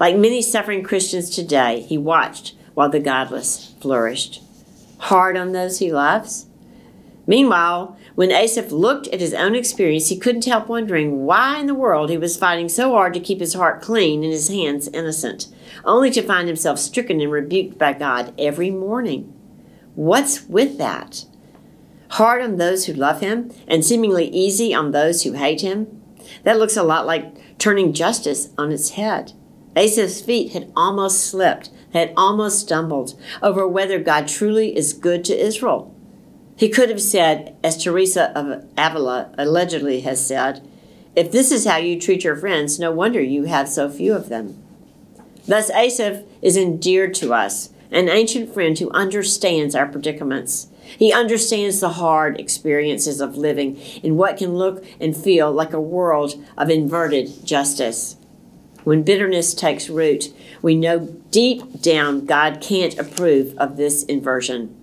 Like 0.00 0.16
many 0.16 0.42
suffering 0.42 0.82
Christians 0.82 1.30
today, 1.30 1.80
he 1.80 1.98
watched 1.98 2.54
while 2.74 2.88
the 2.88 3.00
godless 3.00 3.74
flourished. 3.80 4.42
Hard 4.98 5.36
on 5.36 5.52
those 5.52 5.78
he 5.78 5.92
loves? 5.92 6.46
Meanwhile, 7.26 7.96
when 8.16 8.32
Asaph 8.32 8.72
looked 8.72 9.08
at 9.08 9.20
his 9.20 9.34
own 9.34 9.54
experience, 9.54 10.08
he 10.08 10.16
couldn't 10.16 10.46
help 10.46 10.68
wondering 10.68 11.26
why 11.26 11.60
in 11.60 11.66
the 11.66 11.74
world 11.74 12.08
he 12.08 12.16
was 12.16 12.38
fighting 12.38 12.66
so 12.66 12.92
hard 12.92 13.12
to 13.12 13.20
keep 13.20 13.40
his 13.40 13.52
heart 13.52 13.82
clean 13.82 14.24
and 14.24 14.32
his 14.32 14.48
hands 14.48 14.88
innocent, 14.88 15.48
only 15.84 16.10
to 16.10 16.22
find 16.22 16.48
himself 16.48 16.78
stricken 16.78 17.20
and 17.20 17.30
rebuked 17.30 17.76
by 17.78 17.92
God 17.92 18.32
every 18.38 18.70
morning. 18.70 19.34
What's 19.94 20.44
with 20.44 20.78
that? 20.78 21.26
Hard 22.12 22.40
on 22.40 22.56
those 22.56 22.86
who 22.86 22.94
love 22.94 23.20
him 23.20 23.52
and 23.68 23.84
seemingly 23.84 24.28
easy 24.28 24.72
on 24.72 24.92
those 24.92 25.24
who 25.24 25.32
hate 25.32 25.60
him? 25.60 26.02
That 26.42 26.58
looks 26.58 26.76
a 26.78 26.82
lot 26.82 27.04
like 27.04 27.58
turning 27.58 27.92
justice 27.92 28.48
on 28.56 28.72
its 28.72 28.90
head. 28.90 29.34
Asaph's 29.76 30.22
feet 30.22 30.52
had 30.52 30.72
almost 30.74 31.22
slipped, 31.22 31.68
had 31.92 32.14
almost 32.16 32.60
stumbled 32.60 33.20
over 33.42 33.68
whether 33.68 33.98
God 33.98 34.26
truly 34.26 34.74
is 34.74 34.94
good 34.94 35.22
to 35.26 35.38
Israel 35.38 35.94
he 36.56 36.70
could 36.70 36.88
have 36.88 37.02
said, 37.02 37.54
as 37.62 37.82
Teresa 37.82 38.36
of 38.36 38.64
Avila 38.78 39.32
allegedly 39.36 40.00
has 40.00 40.26
said, 40.26 40.66
if 41.14 41.30
this 41.30 41.52
is 41.52 41.66
how 41.66 41.76
you 41.76 42.00
treat 42.00 42.24
your 42.24 42.36
friends, 42.36 42.78
no 42.78 42.90
wonder 42.90 43.20
you 43.20 43.44
have 43.44 43.68
so 43.68 43.90
few 43.90 44.14
of 44.14 44.28
them. 44.28 44.62
Thus, 45.46 45.70
Asaph 45.70 46.24
is 46.42 46.56
endeared 46.56 47.14
to 47.14 47.32
us, 47.32 47.70
an 47.90 48.08
ancient 48.08 48.52
friend 48.52 48.78
who 48.78 48.90
understands 48.90 49.74
our 49.74 49.86
predicaments. 49.86 50.68
He 50.82 51.12
understands 51.12 51.80
the 51.80 51.90
hard 51.90 52.40
experiences 52.40 53.20
of 53.20 53.36
living 53.36 53.76
in 54.02 54.16
what 54.16 54.38
can 54.38 54.56
look 54.56 54.84
and 55.00 55.16
feel 55.16 55.52
like 55.52 55.72
a 55.72 55.80
world 55.80 56.42
of 56.56 56.70
inverted 56.70 57.46
justice. 57.46 58.16
When 58.84 59.02
bitterness 59.02 59.52
takes 59.52 59.88
root, 59.88 60.32
we 60.62 60.74
know 60.74 61.00
deep 61.30 61.82
down 61.82 62.24
God 62.24 62.60
can't 62.60 62.98
approve 62.98 63.56
of 63.58 63.76
this 63.76 64.04
inversion. 64.04 64.74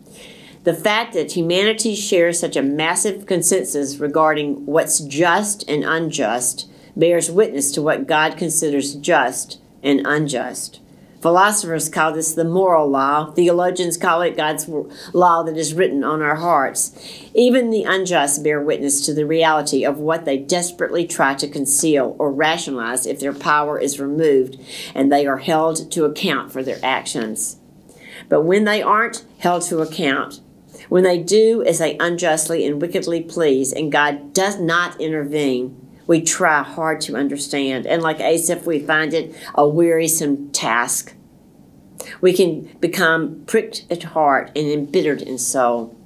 The 0.63 0.73
fact 0.73 1.13
that 1.13 1.33
humanity 1.33 1.93
shares 1.93 2.39
such 2.39 2.55
a 2.55 2.61
massive 2.61 3.25
consensus 3.25 3.97
regarding 3.97 4.65
what's 4.65 4.99
just 4.99 5.67
and 5.69 5.83
unjust 5.83 6.69
bears 6.95 7.29
witness 7.29 7.71
to 7.73 7.81
what 7.81 8.07
God 8.07 8.37
considers 8.37 8.95
just 8.95 9.59
and 9.81 10.05
unjust. 10.05 10.79
Philosophers 11.21 11.89
call 11.89 12.13
this 12.13 12.33
the 12.33 12.45
moral 12.45 12.89
law. 12.89 13.31
Theologians 13.31 13.97
call 13.97 14.21
it 14.21 14.37
God's 14.37 14.69
law 15.13 15.43
that 15.43 15.57
is 15.57 15.73
written 15.73 16.03
on 16.03 16.21
our 16.21 16.35
hearts. 16.35 16.91
Even 17.33 17.69
the 17.69 17.83
unjust 17.83 18.43
bear 18.43 18.61
witness 18.61 19.05
to 19.05 19.13
the 19.13 19.25
reality 19.25 19.85
of 19.85 19.97
what 19.97 20.23
they 20.23 20.37
desperately 20.37 21.05
try 21.05 21.33
to 21.35 21.47
conceal 21.47 22.15
or 22.19 22.31
rationalize 22.31 23.05
if 23.05 23.19
their 23.19 23.33
power 23.33 23.79
is 23.79 23.99
removed 23.99 24.57
and 24.95 25.11
they 25.11 25.25
are 25.25 25.37
held 25.37 25.91
to 25.91 26.05
account 26.05 26.51
for 26.51 26.63
their 26.63 26.79
actions. 26.83 27.57
But 28.29 28.41
when 28.43 28.65
they 28.65 28.81
aren't 28.81 29.25
held 29.39 29.63
to 29.63 29.79
account, 29.79 30.41
when 30.89 31.03
they 31.03 31.17
do 31.17 31.63
as 31.63 31.79
they 31.79 31.97
unjustly 31.97 32.65
and 32.65 32.81
wickedly 32.81 33.21
please, 33.21 33.71
and 33.71 33.91
God 33.91 34.33
does 34.33 34.59
not 34.59 34.99
intervene, 34.99 35.79
we 36.07 36.21
try 36.21 36.63
hard 36.63 37.01
to 37.01 37.15
understand. 37.15 37.85
And 37.85 38.01
like 38.01 38.19
Asaph, 38.19 38.65
we 38.65 38.79
find 38.79 39.13
it 39.13 39.35
a 39.55 39.67
wearisome 39.67 40.51
task. 40.51 41.13
We 42.19 42.33
can 42.33 42.63
become 42.79 43.43
pricked 43.45 43.85
at 43.89 44.03
heart 44.03 44.51
and 44.55 44.67
embittered 44.67 45.21
in 45.21 45.37
soul. 45.37 45.97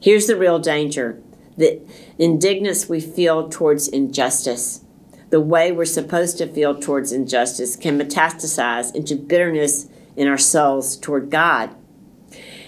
Here's 0.00 0.26
the 0.26 0.36
real 0.36 0.58
danger 0.58 1.22
the 1.56 1.80
indignance 2.18 2.88
we 2.88 3.00
feel 3.00 3.48
towards 3.48 3.86
injustice. 3.86 4.82
The 5.28 5.40
way 5.40 5.70
we're 5.70 5.84
supposed 5.84 6.38
to 6.38 6.46
feel 6.46 6.74
towards 6.74 7.12
injustice 7.12 7.76
can 7.76 7.98
metastasize 7.98 8.94
into 8.94 9.14
bitterness 9.14 9.86
in 10.16 10.26
our 10.26 10.38
souls 10.38 10.96
toward 10.96 11.30
God 11.30 11.74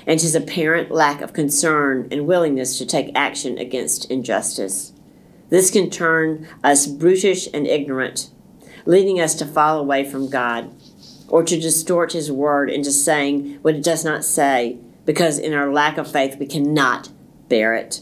and 0.06 0.20
his 0.20 0.34
apparent 0.34 0.90
lack 0.90 1.20
of 1.20 1.32
concern 1.32 2.08
and 2.10 2.26
willingness 2.26 2.78
to 2.78 2.86
take 2.86 3.12
action 3.14 3.58
against 3.58 4.10
injustice. 4.10 4.92
This 5.50 5.70
can 5.70 5.90
turn 5.90 6.48
us 6.64 6.86
brutish 6.86 7.48
and 7.52 7.66
ignorant, 7.66 8.30
leading 8.86 9.20
us 9.20 9.34
to 9.36 9.46
fall 9.46 9.78
away 9.78 10.08
from 10.08 10.30
God 10.30 10.74
or 11.28 11.42
to 11.44 11.60
distort 11.60 12.12
his 12.12 12.30
word 12.30 12.70
into 12.70 12.92
saying 12.92 13.58
what 13.62 13.74
it 13.74 13.84
does 13.84 14.04
not 14.04 14.24
say, 14.24 14.78
because 15.04 15.38
in 15.38 15.52
our 15.52 15.72
lack 15.72 15.98
of 15.98 16.10
faith 16.10 16.36
we 16.38 16.46
cannot 16.46 17.08
bear 17.48 17.74
it. 17.74 18.00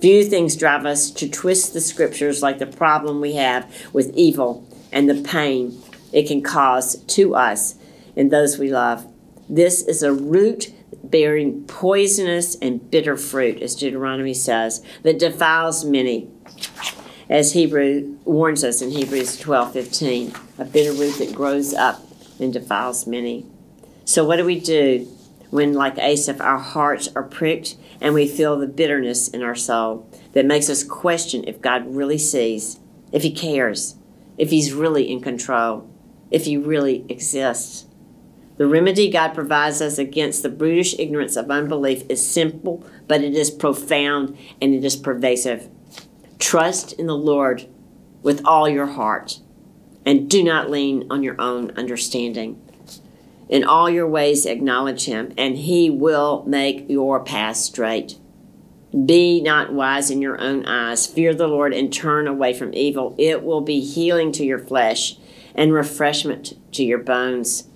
Few 0.00 0.24
things 0.24 0.56
drive 0.56 0.84
us 0.84 1.10
to 1.12 1.28
twist 1.28 1.72
the 1.72 1.80
scriptures 1.80 2.42
like 2.42 2.58
the 2.58 2.66
problem 2.66 3.20
we 3.20 3.34
have 3.34 3.72
with 3.92 4.12
evil 4.14 4.66
and 4.90 5.08
the 5.08 5.22
pain 5.22 5.80
it 6.12 6.26
can 6.26 6.42
cause 6.42 6.96
to 7.04 7.34
us 7.34 7.76
and 8.16 8.30
those 8.30 8.58
we 8.58 8.72
love. 8.72 9.06
This 9.48 9.82
is 9.82 10.02
a 10.02 10.12
root 10.12 10.72
bearing 11.12 11.64
poisonous 11.66 12.56
and 12.56 12.90
bitter 12.90 13.16
fruit, 13.16 13.62
as 13.62 13.76
Deuteronomy 13.76 14.34
says, 14.34 14.84
that 15.04 15.20
defiles 15.20 15.84
many, 15.84 16.28
as 17.30 17.52
Hebrew 17.52 18.16
warns 18.24 18.64
us 18.64 18.82
in 18.82 18.90
Hebrews 18.90 19.38
12 19.38 19.72
15, 19.72 20.32
a 20.58 20.64
bitter 20.64 20.92
root 20.92 21.18
that 21.18 21.34
grows 21.34 21.72
up 21.72 22.02
and 22.40 22.52
defiles 22.52 23.06
many. 23.06 23.46
So, 24.04 24.24
what 24.24 24.36
do 24.36 24.44
we 24.44 24.58
do 24.58 25.06
when, 25.50 25.74
like 25.74 25.98
Asaph, 25.98 26.40
our 26.40 26.58
hearts 26.58 27.08
are 27.14 27.22
pricked 27.22 27.76
and 28.00 28.14
we 28.14 28.26
feel 28.26 28.58
the 28.58 28.66
bitterness 28.66 29.28
in 29.28 29.42
our 29.42 29.54
soul 29.54 30.08
that 30.32 30.46
makes 30.46 30.68
us 30.68 30.82
question 30.82 31.44
if 31.46 31.60
God 31.60 31.94
really 31.94 32.18
sees, 32.18 32.80
if 33.12 33.22
He 33.22 33.32
cares, 33.32 33.96
if 34.38 34.50
He's 34.50 34.72
really 34.72 35.10
in 35.10 35.20
control, 35.20 35.88
if 36.30 36.46
He 36.46 36.56
really 36.56 37.04
exists? 37.08 37.86
The 38.56 38.66
remedy 38.66 39.10
God 39.10 39.34
provides 39.34 39.80
us 39.80 39.98
against 39.98 40.42
the 40.42 40.48
brutish 40.48 40.94
ignorance 40.98 41.36
of 41.36 41.50
unbelief 41.50 42.04
is 42.08 42.26
simple, 42.26 42.84
but 43.08 43.22
it 43.22 43.34
is 43.34 43.50
profound 43.50 44.36
and 44.60 44.74
it 44.74 44.84
is 44.84 44.96
pervasive. 44.96 45.68
Trust 46.38 46.92
in 46.94 47.06
the 47.06 47.16
Lord 47.16 47.66
with 48.22 48.44
all 48.44 48.68
your 48.68 48.86
heart 48.86 49.40
and 50.04 50.28
do 50.28 50.42
not 50.42 50.70
lean 50.70 51.06
on 51.10 51.22
your 51.22 51.40
own 51.40 51.70
understanding. 51.72 52.60
In 53.48 53.64
all 53.64 53.90
your 53.90 54.08
ways, 54.08 54.46
acknowledge 54.46 55.04
him, 55.04 55.32
and 55.36 55.56
he 55.56 55.90
will 55.90 56.42
make 56.46 56.88
your 56.88 57.22
path 57.22 57.56
straight. 57.56 58.18
Be 59.06 59.40
not 59.40 59.72
wise 59.72 60.10
in 60.10 60.22
your 60.22 60.40
own 60.40 60.64
eyes. 60.66 61.06
Fear 61.06 61.34
the 61.34 61.48
Lord 61.48 61.72
and 61.72 61.92
turn 61.92 62.26
away 62.26 62.54
from 62.54 62.74
evil. 62.74 63.14
It 63.18 63.42
will 63.42 63.60
be 63.60 63.80
healing 63.80 64.32
to 64.32 64.44
your 64.44 64.58
flesh 64.58 65.16
and 65.54 65.72
refreshment 65.72 66.54
to 66.72 66.84
your 66.84 66.98
bones. 66.98 67.68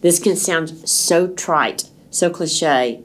This 0.00 0.18
can 0.18 0.36
sound 0.36 0.88
so 0.88 1.28
trite, 1.28 1.90
so 2.10 2.30
cliche, 2.30 3.02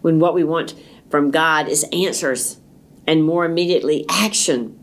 when 0.00 0.18
what 0.18 0.34
we 0.34 0.44
want 0.44 0.74
from 1.10 1.30
God 1.30 1.68
is 1.68 1.84
answers 1.92 2.58
and 3.06 3.24
more 3.24 3.44
immediately 3.44 4.04
action. 4.08 4.78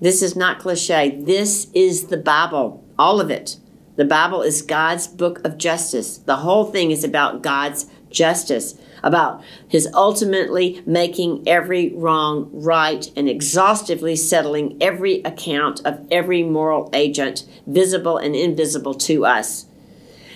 This 0.00 0.22
is 0.22 0.34
not 0.34 0.58
cliche. 0.58 1.16
This 1.20 1.68
is 1.74 2.08
the 2.08 2.16
Bible, 2.16 2.84
all 2.98 3.20
of 3.20 3.30
it. 3.30 3.58
The 3.96 4.04
Bible 4.04 4.42
is 4.42 4.62
God's 4.62 5.06
book 5.06 5.44
of 5.44 5.58
justice. 5.58 6.18
The 6.18 6.36
whole 6.36 6.64
thing 6.64 6.90
is 6.90 7.04
about 7.04 7.42
God's 7.42 7.86
justice, 8.10 8.74
about 9.02 9.42
His 9.68 9.88
ultimately 9.94 10.82
making 10.86 11.46
every 11.46 11.92
wrong 11.94 12.50
right 12.52 13.08
and 13.14 13.28
exhaustively 13.28 14.16
settling 14.16 14.76
every 14.80 15.20
account 15.22 15.82
of 15.84 16.06
every 16.10 16.42
moral 16.42 16.90
agent, 16.92 17.44
visible 17.66 18.16
and 18.16 18.34
invisible 18.34 18.94
to 18.94 19.24
us 19.24 19.66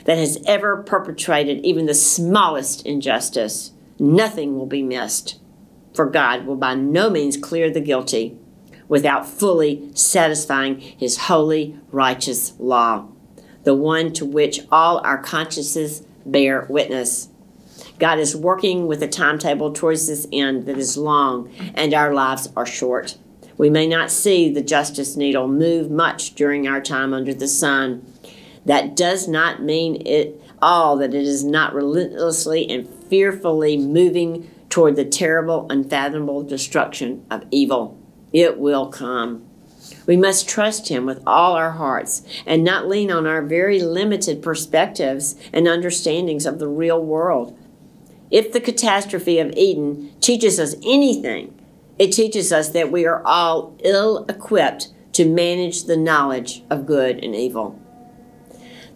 that 0.07 0.19
has 0.19 0.43
ever 0.47 0.83
perpetrated 0.83 1.65
even 1.65 1.87
the 1.87 1.95
smallest 1.95 2.87
injustice. 2.87 3.73
Nothing 3.99 4.57
will 4.57 4.67
be 4.67 4.83
missed, 4.83 5.39
for 5.95 6.07
God 6.07 6.47
will 6.47 6.57
by 6.57 6.75
no 6.75 7.11
means 7.11 7.37
clear 7.37 7.71
the 7.71 7.81
guilty 7.81 8.39
without 8.89 9.29
fully 9.29 9.91
satisfying 9.95 10.79
his 10.79 11.17
holy, 11.17 11.79
righteous 11.91 12.55
law, 12.59 13.09
the 13.65 13.75
one 13.75 14.13
to 14.13 14.25
which 14.25 14.61
all 14.71 14.99
our 14.99 15.19
consciences 15.19 16.07
bear 16.25 16.67
witness. 16.71 17.29
God 17.99 18.19
is 18.21 18.37
working 18.37 18.87
with 18.87 19.03
a 19.03 19.09
timetable 19.09 19.73
towards 19.73 20.07
this 20.07 20.29
end 20.33 20.67
that 20.67 20.79
is 20.79 20.97
long, 20.97 21.51
and 21.75 21.93
our 21.93 22.15
lives 22.15 22.49
are 22.57 22.67
short. 22.67 23.17
We 23.59 23.71
may 23.71 23.87
not 23.87 24.11
see 24.11 24.53
the 24.53 24.63
justice 24.63 25.17
needle 25.17 25.49
move 25.49 25.91
much 25.91 26.35
during 26.35 26.69
our 26.69 26.81
time 26.81 27.15
under 27.15 27.33
the 27.33 27.49
sun, 27.49 28.07
that 28.67 28.95
does 28.95 29.27
not 29.27 29.63
mean 29.63 30.07
it 30.07 30.41
all 30.61 30.97
that 30.99 31.15
it 31.15 31.23
is 31.23 31.45
not 31.45 31.75
relentlessly 31.75 32.69
and 32.69 32.89
fearfully 33.09 33.77
moving 33.77 34.51
toward 34.69 34.97
the 34.97 35.05
terrible, 35.05 35.67
unfathomable 35.71 36.43
destruction 36.43 37.25
of 37.31 37.45
evil. 37.51 37.99
It 38.33 38.59
will 38.59 38.89
come. 38.89 39.47
We 40.07 40.17
must 40.17 40.49
trust 40.49 40.89
Him 40.89 41.07
with 41.07 41.23
all 41.27 41.55
our 41.55 41.73
hearts 41.73 42.23
and 42.45 42.65
not 42.65 42.89
lean 42.89 43.11
on 43.11 43.27
our 43.27 43.43
very 43.43 43.81
limited 43.81 44.43
perspectives 44.43 45.37
and 45.53 45.69
understandings 45.69 46.45
of 46.45 46.59
the 46.59 46.69
real 46.69 47.01
world. 47.01 47.57
If 48.31 48.53
the 48.53 48.61
catastrophe 48.61 49.39
of 49.39 49.53
Eden 49.57 50.13
teaches 50.21 50.59
us 50.59 50.75
anything, 50.85 51.57
it 51.99 52.13
teaches 52.13 52.53
us 52.53 52.71
that 52.71 52.91
we 52.91 53.07
are 53.07 53.25
all 53.25 53.77
ill 53.85 54.27
equipped 54.29 54.89
to 55.13 55.25
manage 55.25 55.85
the 55.85 55.97
knowledge 55.97 56.63
of 56.69 56.85
good 56.85 57.23
and 57.25 57.35
evil. 57.35 57.81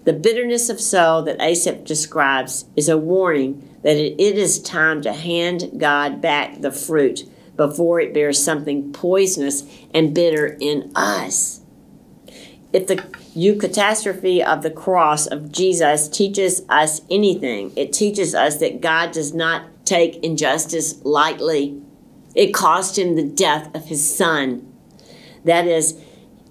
The 0.05 0.13
bitterness 0.13 0.71
of 0.71 0.81
soul 0.81 1.23
that 1.23 1.41
Asaph 1.41 1.85
describes 1.85 2.65
is 2.75 2.89
a 2.89 2.99
warning 2.99 3.69
that 3.83 3.97
it 3.97 4.21
is 4.39 4.61
time 4.61 5.03
to 5.03 5.13
hand 5.13 5.73
God 5.79 6.21
back 6.21 6.61
the 6.61 6.73
fruit 6.73 7.29
before 7.57 8.01
it 8.01 8.15
bears 8.15 8.43
something 8.43 8.93
poisonous 8.93 9.65
and 9.93 10.15
bitter 10.15 10.57
in 10.61 10.91
us. 10.95 11.61
If 12.73 12.87
the 12.87 12.97
eucatastrophe 13.37 14.45
of 14.45 14.63
the 14.63 14.71
cross 14.71 15.27
of 15.27 15.53
Jesus 15.53 16.09
teaches 16.09 16.63
us 16.69 17.03
anything, 17.11 17.73
it 17.77 17.93
teaches 17.93 18.35
us 18.35 18.57
that 18.59 18.81
God 18.81 19.13
does 19.13 19.35
not 19.35 19.67
take 19.85 20.23
injustice 20.25 21.05
lightly. 21.05 21.83
It 22.35 22.55
cost 22.55 22.97
him 22.97 23.17
the 23.17 23.25
death 23.25 23.75
of 23.75 23.87
his 23.87 24.17
son. 24.17 24.73
That 25.45 25.67
is, 25.67 26.01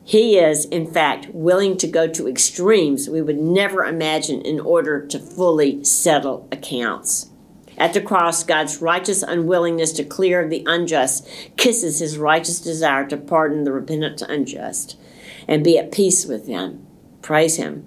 he 0.09 0.39
is, 0.39 0.65
in 0.65 0.91
fact, 0.91 1.27
willing 1.35 1.77
to 1.77 1.87
go 1.87 2.07
to 2.07 2.27
extremes 2.27 3.07
we 3.07 3.21
would 3.21 3.37
never 3.37 3.85
imagine 3.85 4.41
in 4.41 4.59
order 4.59 5.05
to 5.05 5.19
fully 5.19 5.83
settle 5.83 6.47
accounts. 6.51 7.29
At 7.77 7.93
the 7.93 8.01
cross, 8.01 8.43
God's 8.43 8.81
righteous 8.81 9.21
unwillingness 9.21 9.93
to 9.93 10.03
clear 10.03 10.47
the 10.49 10.63
unjust 10.65 11.27
kisses 11.57 11.99
his 11.99 12.17
righteous 12.17 12.59
desire 12.59 13.07
to 13.07 13.17
pardon 13.17 13.65
the 13.65 13.71
repentant 13.71 14.23
unjust 14.23 14.97
and 15.47 15.63
be 15.63 15.77
at 15.77 15.91
peace 15.91 16.25
with 16.25 16.47
them. 16.47 16.87
Praise 17.21 17.57
him. 17.57 17.85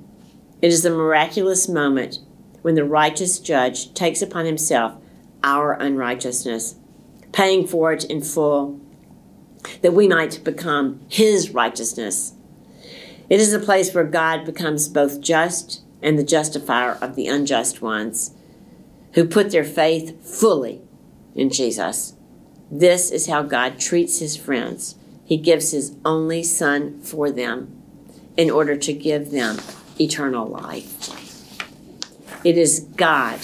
It 0.61 0.69
is 0.69 0.85
the 0.85 0.91
miraculous 0.91 1.69
moment 1.69 2.21
when 2.61 2.77
the 2.77 2.85
righteous 2.85 3.41
judge 3.41 3.95
takes 3.95 4.23
upon 4.23 4.47
himself 4.47 4.95
our 5.43 5.73
unrighteousness, 5.73 6.77
paying 7.33 7.67
for 7.67 7.93
it 7.93 8.05
in 8.05 8.23
full 8.23 8.81
that 9.81 9.95
we 9.95 10.09
might 10.09 10.43
become 10.45 11.01
his 11.09 11.51
righteousness. 11.51 12.35
It 13.29 13.41
is 13.41 13.53
a 13.53 13.59
place 13.59 13.95
where 13.95 14.05
God 14.05 14.45
becomes 14.45 14.89
both 14.89 15.21
just 15.21 15.83
and 16.03 16.19
the 16.19 16.25
justifier 16.25 16.93
of 17.01 17.15
the 17.15 17.29
unjust 17.29 17.81
ones 17.81 18.35
who 19.15 19.25
put 19.25 19.51
their 19.51 19.65
faith 19.65 20.25
fully 20.25 20.81
in 21.35 21.51
Jesus. 21.51 22.15
This 22.71 23.11
is 23.11 23.27
how 23.27 23.43
God 23.43 23.79
treats 23.79 24.19
his 24.19 24.37
friends. 24.37 24.97
He 25.25 25.37
gives 25.37 25.71
his 25.71 25.95
only 26.05 26.43
Son 26.43 27.01
for 27.01 27.31
them 27.31 27.83
in 28.37 28.51
order 28.51 28.77
to 28.77 28.93
give 28.93 29.31
them 29.31 29.59
eternal 30.01 30.49
life. 30.49 31.11
It 32.45 32.59
is 32.59 32.81
God, 32.97 33.39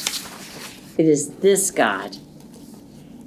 it 0.97 1.07
is 1.07 1.37
this 1.37 1.71
God, 1.71 2.17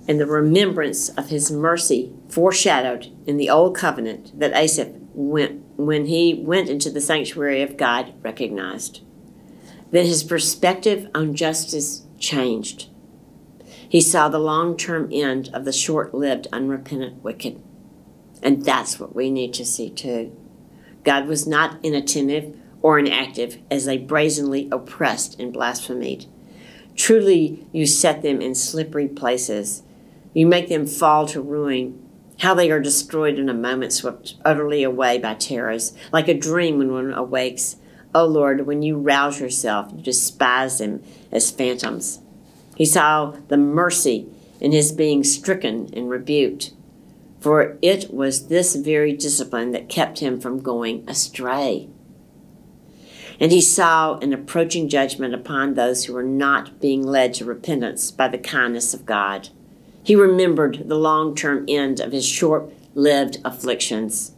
and 0.08 0.20
the 0.20 0.26
remembrance 0.26 1.10
of 1.10 1.30
his 1.30 1.52
mercy 1.52 2.12
foreshadowed 2.30 3.12
in 3.26 3.38
the 3.38 3.50
old 3.50 3.76
covenant 3.76 4.38
that 4.40 4.54
Asaph 4.54 4.96
went 5.14 5.64
when 5.78 6.06
he 6.06 6.34
went 6.34 6.70
into 6.70 6.90
the 6.90 7.02
sanctuary 7.02 7.62
of 7.62 7.78
God 7.78 8.14
recognized. 8.22 9.02
Then 9.92 10.06
his 10.06 10.24
perspective 10.24 11.10
on 11.14 11.36
justice 11.36 12.06
changed. 12.18 12.88
He 13.88 14.00
saw 14.00 14.30
the 14.30 14.40
long 14.40 14.78
term 14.78 15.10
end 15.12 15.50
of 15.54 15.66
the 15.66 15.74
short 15.74 16.14
lived, 16.14 16.48
unrepentant 16.54 17.24
wicked. 17.24 17.62
And 18.42 18.64
that's 18.64 19.00
what 19.00 19.16
we 19.16 19.30
need 19.30 19.54
to 19.56 19.66
see 19.66 19.90
too. 19.90 20.36
God 21.04 21.28
was 21.28 21.46
not 21.46 21.84
inattentive 21.84 22.56
or 22.82 23.00
inactive 23.00 23.58
as 23.70 23.86
they 23.86 23.98
brazenly 23.98 24.70
oppressed 24.72 25.40
and 25.40 25.52
blasphemed. 25.52 26.26
Truly, 26.96 27.68
you 27.72 27.86
set 27.86 28.22
them 28.22 28.42
in 28.42 28.56
slippery 28.56 29.08
places. 29.08 29.84
You 30.34 30.46
make 30.46 30.70
them 30.70 30.86
fall 30.86 31.26
to 31.28 31.42
ruin 31.42 32.08
how 32.40 32.56
they 32.56 32.72
are 32.72 32.80
destroyed 32.80 33.38
in 33.38 33.50
a 33.50 33.54
moment, 33.54 33.94
swept 33.94 34.36
utterly 34.44 34.84
away 34.84 35.20
by 35.20 35.36
terrors, 35.36 35.96
like 36.12 36.28
a 36.28 36.34
dream 36.34 36.80
when 36.80 36.92
one 36.92 37.14
awakes. 37.14 37.76
O 38.16 38.22
oh 38.22 38.26
Lord, 38.26 38.66
when 38.66 38.82
you 38.82 38.98
rouse 38.98 39.40
yourself, 39.40 39.92
you 39.96 40.02
despise 40.02 40.80
them 40.80 41.04
as 41.32 41.52
phantoms. 41.52 42.20
He 42.76 42.86
saw 42.86 43.36
the 43.48 43.58
mercy 43.58 44.28
in 44.60 44.72
his 44.72 44.92
being 44.92 45.24
stricken 45.24 45.90
and 45.94 46.10
rebuked, 46.10 46.72
for 47.40 47.78
it 47.82 48.14
was 48.14 48.48
this 48.48 48.76
very 48.76 49.14
discipline 49.14 49.72
that 49.72 49.88
kept 49.88 50.20
him 50.20 50.40
from 50.40 50.62
going 50.62 51.08
astray. 51.08 51.90
And 53.40 53.52
he 53.52 53.62
saw 53.62 54.18
an 54.18 54.34
approaching 54.34 54.90
judgment 54.90 55.34
upon 55.34 55.74
those 55.74 56.06
who 56.06 56.14
were 56.14 56.24
not 56.24 56.80
being 56.80 57.04
led 57.04 57.34
to 57.36 57.46
repentance 57.46 58.12
by 58.12 58.28
the 58.28 58.38
kindness 58.38 58.94
of 58.94 59.06
God. 59.06 59.50
He 60.04 60.16
remembered 60.16 60.88
the 60.88 60.98
long 60.98 61.36
term 61.36 61.66
end 61.68 62.00
of 62.00 62.12
his 62.12 62.26
short 62.26 62.72
lived 62.96 63.38
afflictions. 63.46 64.34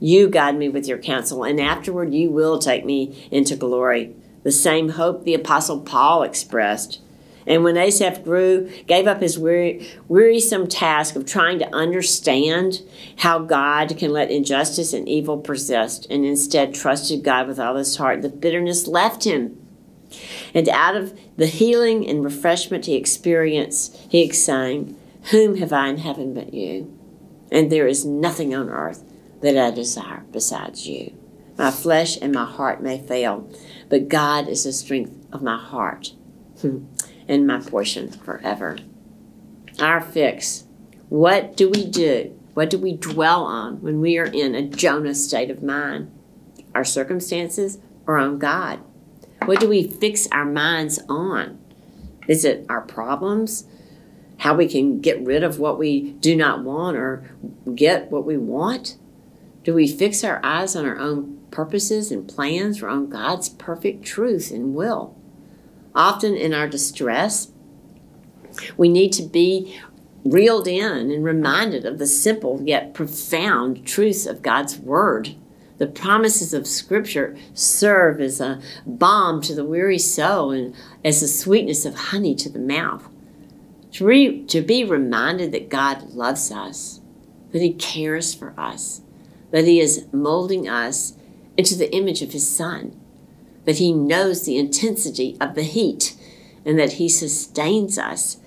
You 0.00 0.28
guide 0.28 0.56
me 0.56 0.68
with 0.68 0.86
your 0.86 0.98
counsel, 0.98 1.44
and 1.44 1.60
afterward 1.60 2.14
you 2.14 2.30
will 2.30 2.58
take 2.58 2.84
me 2.84 3.28
into 3.30 3.56
glory. 3.56 4.14
The 4.44 4.52
same 4.52 4.90
hope 4.90 5.24
the 5.24 5.34
Apostle 5.34 5.80
Paul 5.80 6.22
expressed. 6.22 7.00
And 7.46 7.64
when 7.64 7.78
Asaph 7.78 8.22
grew, 8.22 8.70
gave 8.86 9.06
up 9.06 9.22
his 9.22 9.38
weary, 9.38 9.88
wearisome 10.06 10.68
task 10.68 11.16
of 11.16 11.24
trying 11.24 11.58
to 11.60 11.74
understand 11.74 12.82
how 13.16 13.38
God 13.38 13.96
can 13.96 14.12
let 14.12 14.30
injustice 14.30 14.92
and 14.92 15.08
evil 15.08 15.38
persist, 15.38 16.06
and 16.10 16.26
instead 16.26 16.74
trusted 16.74 17.24
God 17.24 17.48
with 17.48 17.58
all 17.58 17.76
his 17.76 17.96
heart, 17.96 18.20
the 18.20 18.28
bitterness 18.28 18.86
left 18.86 19.24
him. 19.24 19.56
And 20.54 20.68
out 20.68 20.96
of 20.96 21.18
the 21.36 21.46
healing 21.46 22.06
and 22.06 22.22
refreshment 22.22 22.86
he 22.86 22.94
experienced, 22.94 23.96
he 24.08 24.22
exclaimed, 24.22 24.94
Whom 25.30 25.56
have 25.56 25.72
I 25.72 25.88
in 25.88 25.98
heaven 25.98 26.34
but 26.34 26.54
you? 26.54 26.96
And 27.50 27.70
there 27.70 27.86
is 27.86 28.04
nothing 28.04 28.54
on 28.54 28.68
earth 28.68 29.04
that 29.42 29.56
I 29.56 29.70
desire 29.70 30.24
besides 30.30 30.86
you. 30.86 31.14
My 31.56 31.70
flesh 31.70 32.16
and 32.20 32.32
my 32.32 32.44
heart 32.44 32.82
may 32.82 32.98
fail, 32.98 33.50
but 33.88 34.08
God 34.08 34.48
is 34.48 34.64
the 34.64 34.72
strength 34.72 35.26
of 35.32 35.42
my 35.42 35.58
heart 35.58 36.12
and 36.62 37.46
my 37.46 37.60
portion 37.60 38.10
forever. 38.10 38.78
Our 39.80 40.00
fix. 40.00 40.64
What 41.08 41.56
do 41.56 41.68
we 41.68 41.84
do? 41.84 42.38
What 42.54 42.70
do 42.70 42.78
we 42.78 42.96
dwell 42.96 43.44
on 43.44 43.80
when 43.82 44.00
we 44.00 44.18
are 44.18 44.26
in 44.26 44.54
a 44.54 44.62
Jonah 44.62 45.14
state 45.14 45.50
of 45.50 45.62
mind? 45.62 46.12
Our 46.74 46.84
circumstances 46.84 47.78
or 48.06 48.18
on 48.18 48.38
God? 48.38 48.80
What 49.44 49.60
do 49.60 49.68
we 49.68 49.86
fix 49.86 50.28
our 50.32 50.44
minds 50.44 51.00
on? 51.08 51.58
Is 52.26 52.44
it 52.44 52.66
our 52.68 52.80
problems? 52.80 53.64
How 54.38 54.54
we 54.54 54.68
can 54.68 55.00
get 55.00 55.24
rid 55.24 55.42
of 55.42 55.58
what 55.58 55.78
we 55.78 56.12
do 56.12 56.34
not 56.36 56.64
want 56.64 56.96
or 56.96 57.28
get 57.74 58.10
what 58.10 58.24
we 58.24 58.36
want? 58.36 58.96
Do 59.64 59.74
we 59.74 59.88
fix 59.88 60.24
our 60.24 60.40
eyes 60.44 60.74
on 60.74 60.86
our 60.86 60.98
own 60.98 61.40
purposes 61.50 62.10
and 62.10 62.28
plans 62.28 62.80
or 62.80 62.88
on 62.88 63.10
God's 63.10 63.48
perfect 63.48 64.04
truth 64.04 64.50
and 64.50 64.74
will? 64.74 65.16
Often 65.94 66.36
in 66.36 66.54
our 66.54 66.68
distress, 66.68 67.50
we 68.76 68.88
need 68.88 69.12
to 69.14 69.22
be 69.22 69.80
reeled 70.24 70.68
in 70.68 71.10
and 71.10 71.24
reminded 71.24 71.84
of 71.84 71.98
the 71.98 72.06
simple 72.06 72.60
yet 72.62 72.94
profound 72.94 73.86
truths 73.86 74.26
of 74.26 74.42
God's 74.42 74.78
Word. 74.78 75.34
The 75.78 75.86
promises 75.86 76.54
of 76.54 76.66
Scripture 76.66 77.36
serve 77.54 78.20
as 78.20 78.40
a 78.40 78.60
balm 78.86 79.40
to 79.42 79.54
the 79.54 79.64
weary 79.64 79.98
soul 79.98 80.50
and 80.50 80.74
as 81.04 81.20
the 81.20 81.28
sweetness 81.28 81.84
of 81.84 81.94
honey 81.94 82.34
to 82.36 82.48
the 82.48 82.58
mouth. 82.58 83.08
To, 83.92 84.04
re- 84.04 84.44
to 84.44 84.60
be 84.60 84.84
reminded 84.84 85.52
that 85.52 85.70
God 85.70 86.10
loves 86.10 86.52
us, 86.52 87.00
that 87.52 87.62
He 87.62 87.72
cares 87.72 88.34
for 88.34 88.54
us, 88.58 89.00
that 89.50 89.64
He 89.64 89.80
is 89.80 90.06
molding 90.12 90.68
us 90.68 91.14
into 91.56 91.74
the 91.74 91.92
image 91.94 92.22
of 92.22 92.32
His 92.32 92.48
Son, 92.48 92.98
that 93.64 93.78
He 93.78 93.92
knows 93.92 94.44
the 94.44 94.58
intensity 94.58 95.36
of 95.40 95.54
the 95.54 95.62
heat, 95.62 96.16
and 96.64 96.78
that 96.78 96.94
He 96.94 97.08
sustains 97.08 97.98
us 97.98 98.38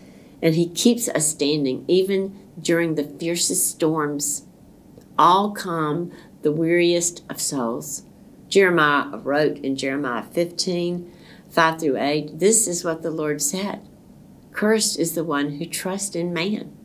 and 0.42 0.56
He 0.56 0.68
keeps 0.68 1.08
us 1.10 1.28
standing 1.28 1.86
even 1.88 2.38
during 2.60 2.96
the 2.96 3.04
fiercest 3.04 3.70
storms. 3.70 4.46
All 5.18 5.52
calm 5.52 6.12
the 6.42 6.52
weariest 6.52 7.24
of 7.30 7.40
souls. 7.40 8.04
Jeremiah 8.50 9.18
wrote 9.18 9.58
in 9.60 9.76
Jeremiah 9.76 10.24
15 10.24 11.12
5 11.50 11.80
through 11.80 11.98
8, 11.98 12.40
This 12.40 12.68
is 12.68 12.84
what 12.84 13.02
the 13.02 13.12
Lord 13.12 13.42
said 13.42 13.88
Cursed 14.52 15.00
is 15.00 15.14
the 15.14 15.24
one 15.24 15.54
who 15.54 15.66
trusts 15.66 16.16
in 16.16 16.34
man, 16.34 16.76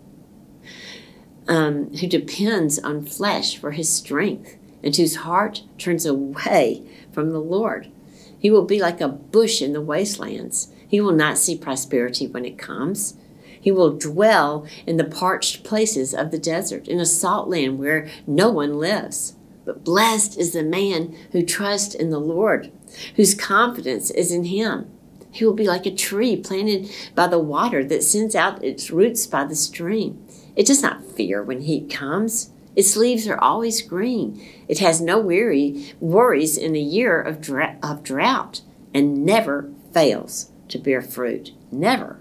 um, 1.48 1.92
who 1.94 2.07
depends 2.07 2.79
on 2.79 3.07
flesh 3.07 3.57
for 3.57 3.72
his 3.72 3.90
strength, 3.90 4.57
and 4.83 4.94
whose 4.94 5.16
heart 5.16 5.62
turns 5.79 6.07
away 6.07 6.83
from 7.12 7.31
the 7.31 7.40
Lord. 7.40 7.90
He 8.38 8.50
will 8.50 8.64
be 8.64 8.81
like 8.81 9.00
a 9.00 9.09
bush 9.09 9.61
in 9.61 9.72
the 9.72 9.81
wastelands. 9.81 10.72
He 10.87 11.00
will 11.00 11.12
not 11.12 11.38
see 11.38 11.57
prosperity 11.57 12.26
when 12.26 12.44
it 12.44 12.59
comes. 12.59 13.16
He 13.61 13.72
will 13.72 13.98
dwell 13.98 14.66
in 14.87 14.96
the 14.96 15.05
parched 15.05 15.64
places 15.64 16.14
of 16.14 16.31
the 16.31 16.38
desert, 16.38 16.87
in 16.87 17.00
a 17.00 17.07
salt 17.07 17.48
land 17.48 17.79
where 17.79 18.09
no 18.26 18.50
one 18.50 18.79
lives. 18.79 19.35
But 19.64 19.83
blessed 19.83 20.38
is 20.38 20.52
the 20.52 20.62
man 20.62 21.16
who 21.33 21.42
trusts 21.42 21.94
in 21.94 22.11
the 22.11 22.20
Lord, 22.20 22.70
whose 23.16 23.35
confidence 23.35 24.12
is 24.12 24.31
in 24.31 24.44
him. 24.44 24.88
He 25.37 25.44
will 25.44 25.55
be 25.55 25.66
like 25.66 25.85
a 25.85 25.94
tree 25.94 26.35
planted 26.35 26.90
by 27.14 27.27
the 27.27 27.38
water 27.38 27.85
that 27.85 28.03
sends 28.03 28.35
out 28.35 28.64
its 28.64 28.90
roots 28.90 29.27
by 29.27 29.44
the 29.44 29.55
stream. 29.55 30.27
It 30.57 30.66
does 30.66 30.83
not 30.83 31.05
fear 31.05 31.42
when 31.42 31.61
heat 31.61 31.90
comes. 31.90 32.51
Its 32.75 32.96
leaves 32.96 33.29
are 33.29 33.38
always 33.38 33.83
green. 33.83 34.42
It 34.66 34.79
has 34.79 35.01
no 35.01 35.18
weary 35.18 35.94
worries 36.01 36.57
in 36.57 36.75
a 36.75 36.81
year 36.81 37.20
of, 37.20 37.42
dra- 37.42 37.77
of 37.83 38.03
drought 38.03 38.62
and 38.94 39.27
never 39.27 39.70
fails 39.92 40.51
to 40.68 40.79
bear 40.79 41.03
fruit. 41.03 41.53
Never. 41.70 42.18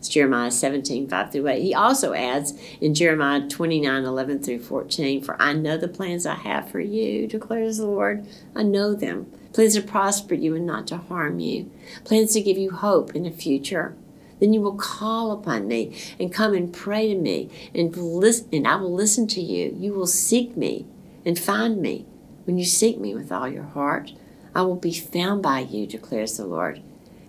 It's 0.00 0.08
Jeremiah 0.08 0.50
17, 0.50 1.08
5 1.08 1.30
through 1.30 1.46
8. 1.46 1.62
He 1.62 1.74
also 1.74 2.14
adds 2.14 2.58
in 2.80 2.94
Jeremiah 2.94 3.46
29, 3.46 4.02
11 4.02 4.42
through 4.42 4.60
14, 4.60 5.22
For 5.22 5.36
I 5.38 5.52
know 5.52 5.76
the 5.76 5.88
plans 5.88 6.24
I 6.24 6.36
have 6.36 6.70
for 6.70 6.80
you, 6.80 7.26
declares 7.26 7.76
the 7.76 7.86
Lord. 7.86 8.26
I 8.56 8.62
know 8.62 8.94
them. 8.94 9.30
Plans 9.52 9.74
to 9.74 9.82
prosper 9.82 10.32
you 10.32 10.56
and 10.56 10.64
not 10.64 10.86
to 10.86 10.96
harm 10.96 11.38
you. 11.38 11.70
Plans 12.04 12.32
to 12.32 12.40
give 12.40 12.56
you 12.56 12.70
hope 12.70 13.14
in 13.14 13.24
the 13.24 13.30
future. 13.30 13.94
Then 14.38 14.54
you 14.54 14.62
will 14.62 14.76
call 14.76 15.32
upon 15.32 15.68
me 15.68 15.94
and 16.18 16.32
come 16.32 16.54
and 16.54 16.72
pray 16.72 17.12
to 17.12 17.20
me, 17.20 17.50
and, 17.74 17.94
listen, 17.94 18.48
and 18.54 18.66
I 18.66 18.76
will 18.76 18.94
listen 18.94 19.26
to 19.26 19.40
you. 19.42 19.76
You 19.78 19.92
will 19.92 20.06
seek 20.06 20.56
me 20.56 20.86
and 21.26 21.38
find 21.38 21.76
me. 21.82 22.06
When 22.46 22.56
you 22.56 22.64
seek 22.64 22.98
me 22.98 23.14
with 23.14 23.30
all 23.30 23.46
your 23.46 23.64
heart, 23.64 24.12
I 24.54 24.62
will 24.62 24.76
be 24.76 24.94
found 24.94 25.42
by 25.42 25.60
you, 25.60 25.86
declares 25.86 26.38
the 26.38 26.46
Lord, 26.46 26.80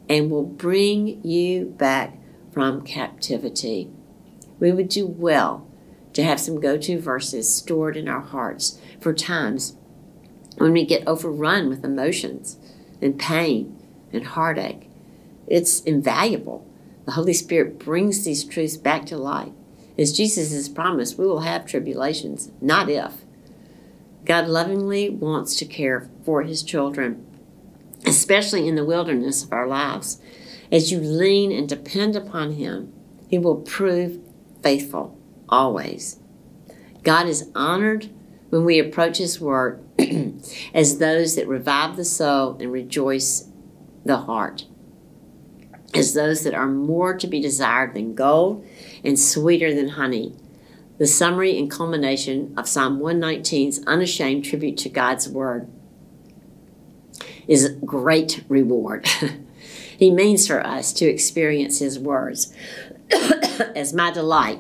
and 0.07 0.31
will 0.31 0.45
bring 0.45 1.21
you 1.21 1.65
back 1.65 2.15
from 2.51 2.81
captivity. 2.81 3.89
We 4.59 4.71
would 4.71 4.89
do 4.89 5.07
well 5.07 5.67
to 6.13 6.23
have 6.23 6.39
some 6.39 6.59
go 6.59 6.77
to 6.77 6.99
verses 6.99 7.53
stored 7.53 7.95
in 7.95 8.07
our 8.07 8.21
hearts 8.21 8.79
for 8.99 9.13
times 9.13 9.75
when 10.57 10.73
we 10.73 10.85
get 10.85 11.07
overrun 11.07 11.69
with 11.69 11.83
emotions 11.83 12.57
and 13.01 13.17
pain 13.17 13.77
and 14.11 14.25
heartache. 14.25 14.89
It's 15.47 15.81
invaluable. 15.81 16.67
The 17.05 17.13
Holy 17.13 17.33
Spirit 17.33 17.79
brings 17.79 18.23
these 18.23 18.43
truths 18.43 18.77
back 18.77 19.05
to 19.07 19.17
light. 19.17 19.53
As 19.97 20.13
Jesus 20.13 20.53
has 20.53 20.69
promised, 20.69 21.17
we 21.17 21.25
will 21.25 21.41
have 21.41 21.65
tribulations, 21.65 22.51
not 22.61 22.89
if. 22.89 23.25
God 24.25 24.47
lovingly 24.47 25.09
wants 25.09 25.55
to 25.57 25.65
care 25.65 26.09
for 26.23 26.43
his 26.43 26.63
children, 26.63 27.25
especially 28.05 28.67
in 28.67 28.75
the 28.75 28.85
wilderness 28.85 29.43
of 29.43 29.51
our 29.51 29.67
lives. 29.67 30.21
As 30.71 30.91
you 30.91 30.99
lean 30.99 31.51
and 31.51 31.67
depend 31.67 32.15
upon 32.15 32.53
Him, 32.53 32.93
He 33.27 33.37
will 33.37 33.57
prove 33.57 34.19
faithful 34.63 35.17
always. 35.49 36.19
God 37.03 37.27
is 37.27 37.49
honored 37.53 38.09
when 38.49 38.63
we 38.63 38.79
approach 38.79 39.17
His 39.17 39.41
Word 39.41 39.83
as 40.73 40.97
those 40.97 41.35
that 41.35 41.47
revive 41.47 41.97
the 41.97 42.05
soul 42.05 42.57
and 42.59 42.71
rejoice 42.71 43.49
the 44.05 44.17
heart, 44.17 44.65
as 45.93 46.13
those 46.13 46.43
that 46.43 46.53
are 46.53 46.67
more 46.67 47.17
to 47.17 47.27
be 47.27 47.41
desired 47.41 47.93
than 47.93 48.15
gold 48.15 48.65
and 49.03 49.19
sweeter 49.19 49.73
than 49.73 49.89
honey. 49.89 50.35
The 50.99 51.07
summary 51.07 51.57
and 51.57 51.69
culmination 51.69 52.53
of 52.57 52.67
Psalm 52.67 52.99
119's 52.99 53.83
unashamed 53.87 54.45
tribute 54.45 54.77
to 54.77 54.89
God's 54.89 55.27
Word 55.27 55.67
is 57.47 57.75
great 57.83 58.43
reward. 58.47 59.09
He 60.01 60.09
means 60.09 60.47
for 60.47 60.65
us 60.65 60.93
to 60.93 61.05
experience 61.05 61.77
His 61.77 61.99
words 61.99 62.51
as 63.75 63.93
my 63.93 64.09
delight, 64.09 64.57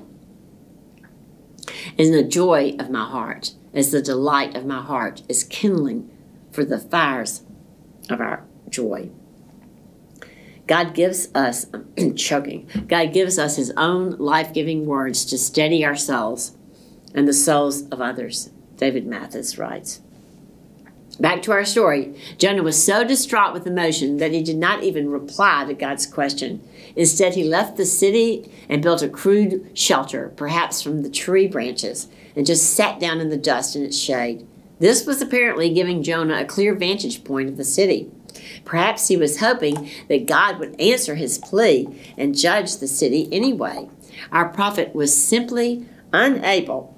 and 1.97 2.13
the 2.13 2.21
joy 2.21 2.75
of 2.77 2.91
my 2.91 3.05
heart, 3.05 3.55
as 3.73 3.89
the 3.89 4.03
delight 4.03 4.55
of 4.55 4.67
my 4.67 4.83
heart 4.83 5.23
is 5.27 5.43
kindling 5.43 6.15
for 6.51 6.63
the 6.63 6.77
fires 6.77 7.41
of 8.07 8.21
our 8.21 8.45
joy. 8.69 9.09
God 10.67 10.93
gives 10.93 11.29
us, 11.33 11.65
choking, 12.15 12.69
God 12.87 13.11
gives 13.11 13.39
us 13.39 13.55
His 13.55 13.73
own 13.75 14.11
life 14.19 14.53
giving 14.53 14.85
words 14.85 15.25
to 15.25 15.39
steady 15.39 15.83
ourselves 15.83 16.55
and 17.15 17.27
the 17.27 17.33
souls 17.33 17.89
of 17.89 17.99
others, 17.99 18.51
David 18.75 19.07
Mathis 19.07 19.57
writes. 19.57 20.01
Back 21.21 21.43
to 21.43 21.51
our 21.51 21.65
story. 21.65 22.15
Jonah 22.39 22.63
was 22.63 22.83
so 22.83 23.03
distraught 23.03 23.53
with 23.53 23.67
emotion 23.67 24.17
that 24.17 24.31
he 24.31 24.41
did 24.41 24.57
not 24.57 24.81
even 24.81 25.11
reply 25.11 25.65
to 25.67 25.75
God's 25.75 26.07
question. 26.07 26.67
Instead, 26.95 27.35
he 27.35 27.43
left 27.43 27.77
the 27.77 27.85
city 27.85 28.51
and 28.67 28.81
built 28.81 29.03
a 29.03 29.07
crude 29.07 29.69
shelter, 29.77 30.33
perhaps 30.35 30.81
from 30.81 31.03
the 31.03 31.11
tree 31.11 31.45
branches, 31.45 32.07
and 32.35 32.47
just 32.47 32.73
sat 32.73 32.99
down 32.99 33.21
in 33.21 33.29
the 33.29 33.37
dust 33.37 33.75
in 33.75 33.83
its 33.83 33.99
shade. 33.99 34.47
This 34.79 35.05
was 35.05 35.21
apparently 35.21 35.71
giving 35.71 36.01
Jonah 36.01 36.41
a 36.41 36.45
clear 36.45 36.73
vantage 36.73 37.23
point 37.23 37.49
of 37.49 37.57
the 37.57 37.63
city. 37.63 38.09
Perhaps 38.65 39.07
he 39.07 39.15
was 39.15 39.41
hoping 39.41 39.91
that 40.09 40.25
God 40.25 40.57
would 40.57 40.81
answer 40.81 41.13
his 41.13 41.37
plea 41.37 41.87
and 42.17 42.35
judge 42.35 42.77
the 42.77 42.87
city 42.87 43.29
anyway. 43.31 43.87
Our 44.31 44.49
prophet 44.49 44.95
was 44.95 45.15
simply 45.15 45.85
unable 46.11 46.97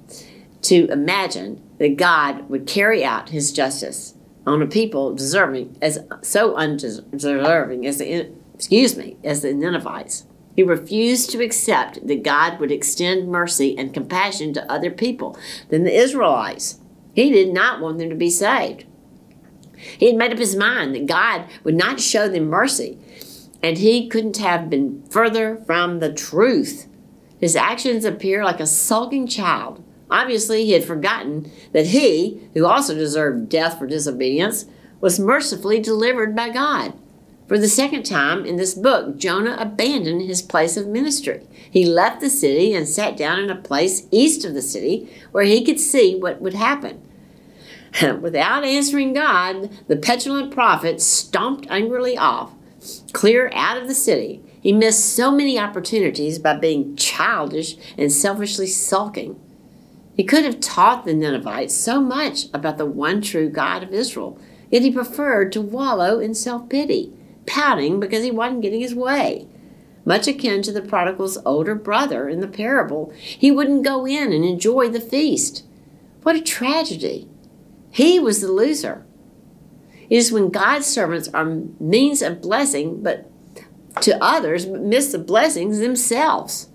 to 0.61 0.87
imagine 0.89 1.61
that 1.77 1.97
God 1.97 2.49
would 2.49 2.67
carry 2.67 3.03
out 3.03 3.29
his 3.29 3.51
justice 3.51 4.15
on 4.45 4.61
a 4.61 4.67
people 4.67 5.13
deserving 5.15 5.77
as 5.81 5.99
so 6.21 6.55
undeserving 6.55 7.85
as 7.85 7.97
the 7.97 8.31
excuse 8.53 8.97
me 8.97 9.17
as 9.23 9.41
the 9.41 9.53
Ninevites. 9.53 10.25
He 10.55 10.63
refused 10.63 11.31
to 11.31 11.43
accept 11.43 12.05
that 12.05 12.23
God 12.23 12.59
would 12.59 12.71
extend 12.71 13.27
mercy 13.27 13.75
and 13.77 13.93
compassion 13.93 14.53
to 14.53 14.71
other 14.71 14.91
people 14.91 15.37
than 15.69 15.83
the 15.83 15.95
Israelites. 15.95 16.79
He 17.13 17.31
did 17.31 17.53
not 17.53 17.81
want 17.81 17.97
them 17.97 18.09
to 18.09 18.15
be 18.15 18.29
saved. 18.29 18.85
He 19.75 20.07
had 20.07 20.15
made 20.15 20.31
up 20.31 20.37
his 20.37 20.55
mind 20.55 20.95
that 20.95 21.07
God 21.07 21.45
would 21.63 21.75
not 21.75 21.99
show 21.99 22.27
them 22.27 22.45
mercy, 22.45 22.97
and 23.61 23.77
he 23.77 24.07
couldn't 24.07 24.37
have 24.37 24.69
been 24.69 25.03
further 25.09 25.57
from 25.65 25.99
the 25.99 26.13
truth. 26.13 26.87
His 27.39 27.55
actions 27.55 28.05
appear 28.05 28.43
like 28.43 28.59
a 28.59 28.67
sulking 28.67 29.27
child. 29.27 29.82
Obviously, 30.13 30.63
he 30.63 30.73
had 30.73 30.85
forgotten 30.85 31.51
that 31.71 31.87
he, 31.87 32.39
who 32.53 32.67
also 32.67 32.93
deserved 32.93 33.49
death 33.49 33.79
for 33.79 33.87
disobedience, 33.87 34.67
was 35.01 35.19
mercifully 35.19 35.79
delivered 35.79 36.35
by 36.35 36.49
God. 36.49 36.93
For 37.47 37.57
the 37.57 37.67
second 37.67 38.03
time 38.03 38.45
in 38.45 38.55
this 38.55 38.75
book, 38.75 39.17
Jonah 39.17 39.57
abandoned 39.59 40.21
his 40.21 40.43
place 40.43 40.77
of 40.77 40.87
ministry. 40.87 41.41
He 41.69 41.85
left 41.85 42.21
the 42.21 42.29
city 42.29 42.75
and 42.75 42.87
sat 42.87 43.17
down 43.17 43.39
in 43.39 43.49
a 43.49 43.55
place 43.55 44.07
east 44.11 44.45
of 44.45 44.53
the 44.53 44.61
city 44.61 45.11
where 45.31 45.45
he 45.45 45.65
could 45.65 45.79
see 45.79 46.15
what 46.15 46.39
would 46.39 46.53
happen. 46.53 47.01
Without 48.21 48.63
answering 48.63 49.13
God, 49.13 49.71
the 49.87 49.97
petulant 49.97 50.53
prophet 50.53 51.01
stomped 51.01 51.65
angrily 51.71 52.15
off, 52.15 52.53
clear 53.13 53.49
out 53.55 53.81
of 53.81 53.87
the 53.87 53.95
city. 53.95 54.43
He 54.61 54.73
missed 54.73 55.15
so 55.15 55.31
many 55.31 55.57
opportunities 55.57 56.37
by 56.37 56.55
being 56.55 56.95
childish 56.95 57.77
and 57.97 58.11
selfishly 58.11 58.67
sulking. 58.67 59.39
He 60.15 60.23
could 60.23 60.43
have 60.45 60.59
taught 60.59 61.05
the 61.05 61.13
Ninevites 61.13 61.75
so 61.75 61.99
much 61.99 62.45
about 62.53 62.77
the 62.77 62.85
one 62.85 63.21
true 63.21 63.49
God 63.49 63.83
of 63.83 63.93
Israel, 63.93 64.37
yet 64.69 64.83
he 64.83 64.91
preferred 64.91 65.51
to 65.53 65.61
wallow 65.61 66.19
in 66.19 66.35
self 66.35 66.69
pity, 66.69 67.11
pouting 67.45 67.99
because 67.99 68.23
he 68.23 68.31
wasn't 68.31 68.61
getting 68.61 68.81
his 68.81 68.93
way. 68.93 69.47
Much 70.05 70.27
akin 70.27 70.61
to 70.61 70.71
the 70.71 70.81
prodigal's 70.81 71.37
older 71.45 71.75
brother 71.75 72.27
in 72.27 72.41
the 72.41 72.47
parable, 72.47 73.11
he 73.15 73.51
wouldn't 73.51 73.85
go 73.85 74.05
in 74.05 74.33
and 74.33 74.43
enjoy 74.43 74.89
the 74.89 74.99
feast. 74.99 75.63
What 76.23 76.35
a 76.35 76.41
tragedy! 76.41 77.27
He 77.89 78.19
was 78.19 78.41
the 78.41 78.51
loser. 78.51 79.05
It 80.09 80.17
is 80.17 80.31
when 80.31 80.49
God's 80.49 80.85
servants 80.85 81.29
are 81.29 81.45
means 81.79 82.21
of 82.21 82.41
blessing, 82.41 83.01
but 83.01 83.29
to 84.01 84.21
others, 84.23 84.65
miss 84.65 85.11
the 85.11 85.19
blessings 85.19 85.79
themselves. 85.79 86.69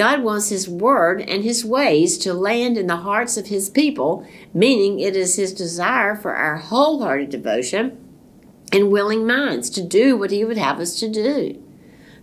God 0.00 0.22
wants 0.22 0.48
His 0.48 0.66
word 0.66 1.20
and 1.20 1.44
His 1.44 1.62
ways 1.62 2.16
to 2.20 2.32
land 2.32 2.78
in 2.78 2.86
the 2.86 2.96
hearts 2.96 3.36
of 3.36 3.48
His 3.48 3.68
people, 3.68 4.26
meaning 4.54 4.98
it 4.98 5.14
is 5.14 5.36
His 5.36 5.52
desire 5.52 6.16
for 6.16 6.32
our 6.32 6.56
wholehearted 6.56 7.28
devotion 7.28 8.02
and 8.72 8.90
willing 8.90 9.26
minds 9.26 9.68
to 9.68 9.82
do 9.82 10.16
what 10.16 10.30
He 10.30 10.42
would 10.42 10.56
have 10.56 10.80
us 10.80 10.98
to 11.00 11.08
do. 11.10 11.62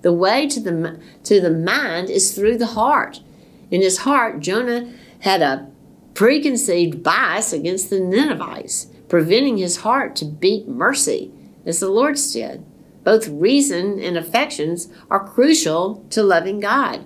The 0.02 0.12
way 0.12 0.48
to 0.48 0.60
the, 0.60 1.00
to 1.26 1.40
the 1.40 1.52
mind 1.52 2.10
is 2.10 2.34
through 2.34 2.58
the 2.58 2.66
heart. 2.66 3.22
In 3.70 3.84
his 3.84 4.00
heart, 4.00 4.40
Jonah 4.40 4.92
had 5.20 5.44
a 5.44 5.70
preconceived 6.16 7.04
bias 7.04 7.54
against 7.54 7.92
the 7.92 8.00
Ninevites, 8.00 8.88
preventing 9.08 9.58
his 9.58 9.78
heart 9.78 10.16
to 10.16 10.26
beat 10.26 10.68
mercy, 10.68 11.32
as 11.64 11.80
the 11.80 11.90
Lord's 11.90 12.34
did. 12.34 12.66
Both 13.04 13.28
reason 13.28 14.00
and 14.00 14.18
affections 14.18 14.90
are 15.12 15.30
crucial 15.30 16.04
to 16.10 16.24
loving 16.24 16.60
God 16.60 17.06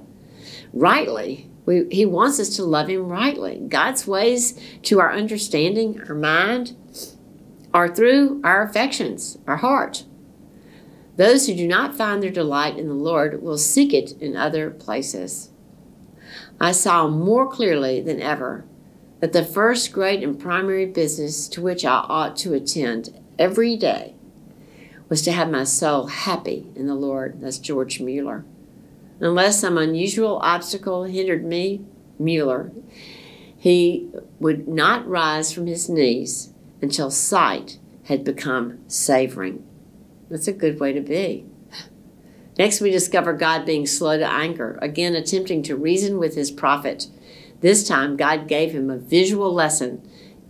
rightly. 0.74 1.50
We, 1.66 1.88
he 1.92 2.06
wants 2.06 2.40
us 2.40 2.56
to 2.56 2.64
love 2.64 2.90
Him 2.90 3.08
rightly. 3.08 3.60
God's 3.68 4.08
ways 4.08 4.60
to 4.84 5.00
our 5.00 5.14
understanding, 5.14 6.02
our 6.08 6.16
mind, 6.16 6.76
are 7.74 7.88
through 7.88 8.42
our 8.44 8.64
affections, 8.64 9.38
our 9.48 9.58
heart. 9.58 10.06
Those 11.18 11.48
who 11.48 11.56
do 11.56 11.68
not 11.68 11.96
find 11.96 12.24
their 12.24 12.32
delight 12.32 12.78
in 12.78 12.88
the 12.88 12.94
Lord 12.94 13.42
will 13.42 13.58
seek 13.58 13.94
it 13.94 14.14
in 14.22 14.36
other 14.36 14.72
places. 14.72 15.50
I 16.60 16.72
saw 16.72 17.08
more 17.08 17.50
clearly 17.50 18.02
than 18.02 18.22
ever 18.22 18.66
that 19.20 19.34
the 19.34 19.44
first 19.44 19.94
great 19.94 20.24
and 20.24 20.40
primary 20.40 20.86
business 20.86 21.48
to 21.50 21.62
which 21.62 21.86
I 21.86 22.06
ought 22.08 22.36
to 22.38 22.54
attend 22.54 23.20
every 23.38 23.78
day 23.78 24.16
was 25.10 25.22
to 25.24 25.32
have 25.32 25.52
my 25.52 25.64
soul 25.64 26.08
happy 26.08 26.72
in 26.76 26.88
the 26.88 26.96
Lord. 26.96 27.42
That's 27.42 27.60
George 27.60 28.00
Mueller. 28.00 28.46
Unless 29.22 29.62
some 29.62 29.78
unusual 29.78 30.40
obstacle 30.42 31.04
hindered 31.04 31.46
me, 31.46 31.86
Mueller, 32.18 32.72
he 33.56 34.10
would 34.40 34.68
not 34.68 35.08
rise 35.08 35.54
from 35.54 35.68
his 35.68 35.88
knees 35.88 36.52
until 36.82 37.12
sight 37.12 37.78
had 38.06 38.24
become 38.24 38.80
savoring. 38.88 39.64
That's 40.30 40.48
a 40.48 40.54
good 40.54 40.80
way 40.80 40.92
to 40.94 41.02
be. 41.02 41.46
Next, 42.58 42.82
we 42.82 42.90
discover 42.90 43.34
God 43.34 43.66
being 43.66 43.86
slow 43.86 44.18
to 44.18 44.28
anger, 44.28 44.80
again 44.82 45.16
attempting 45.16 45.62
to 45.64 45.76
reason 45.76 46.18
with 46.18 46.36
his 46.36 46.50
prophet. 46.50 47.08
This 47.62 47.88
time, 47.88 48.18
God 48.18 48.48
gave 48.48 48.72
him 48.72 48.90
a 48.90 48.98
visual 48.98 49.54
lesson. 49.54 50.02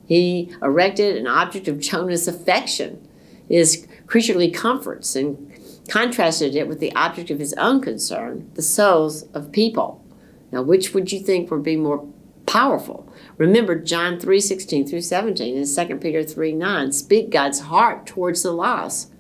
He 0.08 0.50
erected 0.62 1.18
an 1.18 1.28
object 1.28 1.68
of 1.68 1.80
Jonah's 1.80 2.28
affection, 2.28 3.06
his 3.50 3.86
creaturely 4.08 4.50
comforts, 4.50 5.16
and 5.16 5.51
contrasted 5.90 6.56
it 6.56 6.68
with 6.68 6.80
the 6.80 6.94
object 6.96 7.30
of 7.30 7.40
his 7.40 7.54
own 7.54 7.82
concern, 7.82 8.50
the 8.56 8.62
souls 8.62 9.24
of 9.34 9.52
people. 9.52 10.04
Now, 10.52 10.62
which 10.62 10.94
would 10.94 11.12
you 11.12 11.20
think 11.20 11.50
would 11.50 11.64
be 11.64 11.78
more 11.78 12.08
powerful? 12.46 13.12
Remember 13.38 13.76
John 13.76 14.20
3 14.20 14.40
16 14.40 14.88
through 14.88 15.02
17 15.02 15.58
and 15.58 15.90
2 15.90 15.96
Peter 15.98 16.24
3 16.24 16.54
9. 16.54 16.92
Speak 16.92 17.30
God's 17.30 17.62
heart 17.62 18.06
towards 18.06 18.44
the 18.44 18.52
lost. 18.52 19.12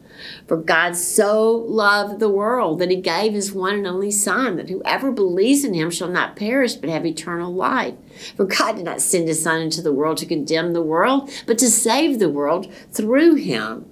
For 0.47 0.57
God 0.57 0.95
so 0.95 1.51
loved 1.51 2.19
the 2.19 2.29
world 2.29 2.79
that 2.79 2.91
he 2.91 2.97
gave 2.97 3.33
his 3.33 3.51
one 3.51 3.75
and 3.75 3.87
only 3.87 4.11
Son, 4.11 4.57
that 4.57 4.69
whoever 4.69 5.11
believes 5.11 5.63
in 5.63 5.73
him 5.73 5.89
shall 5.89 6.09
not 6.09 6.35
perish 6.35 6.75
but 6.75 6.89
have 6.89 7.05
eternal 7.05 7.53
life. 7.53 7.95
For 8.35 8.45
God 8.45 8.75
did 8.75 8.85
not 8.85 9.01
send 9.01 9.27
his 9.27 9.41
Son 9.41 9.61
into 9.61 9.81
the 9.81 9.93
world 9.93 10.17
to 10.17 10.25
condemn 10.25 10.73
the 10.73 10.81
world, 10.81 11.31
but 11.47 11.57
to 11.59 11.69
save 11.69 12.19
the 12.19 12.29
world 12.29 12.71
through 12.91 13.35
him. 13.35 13.85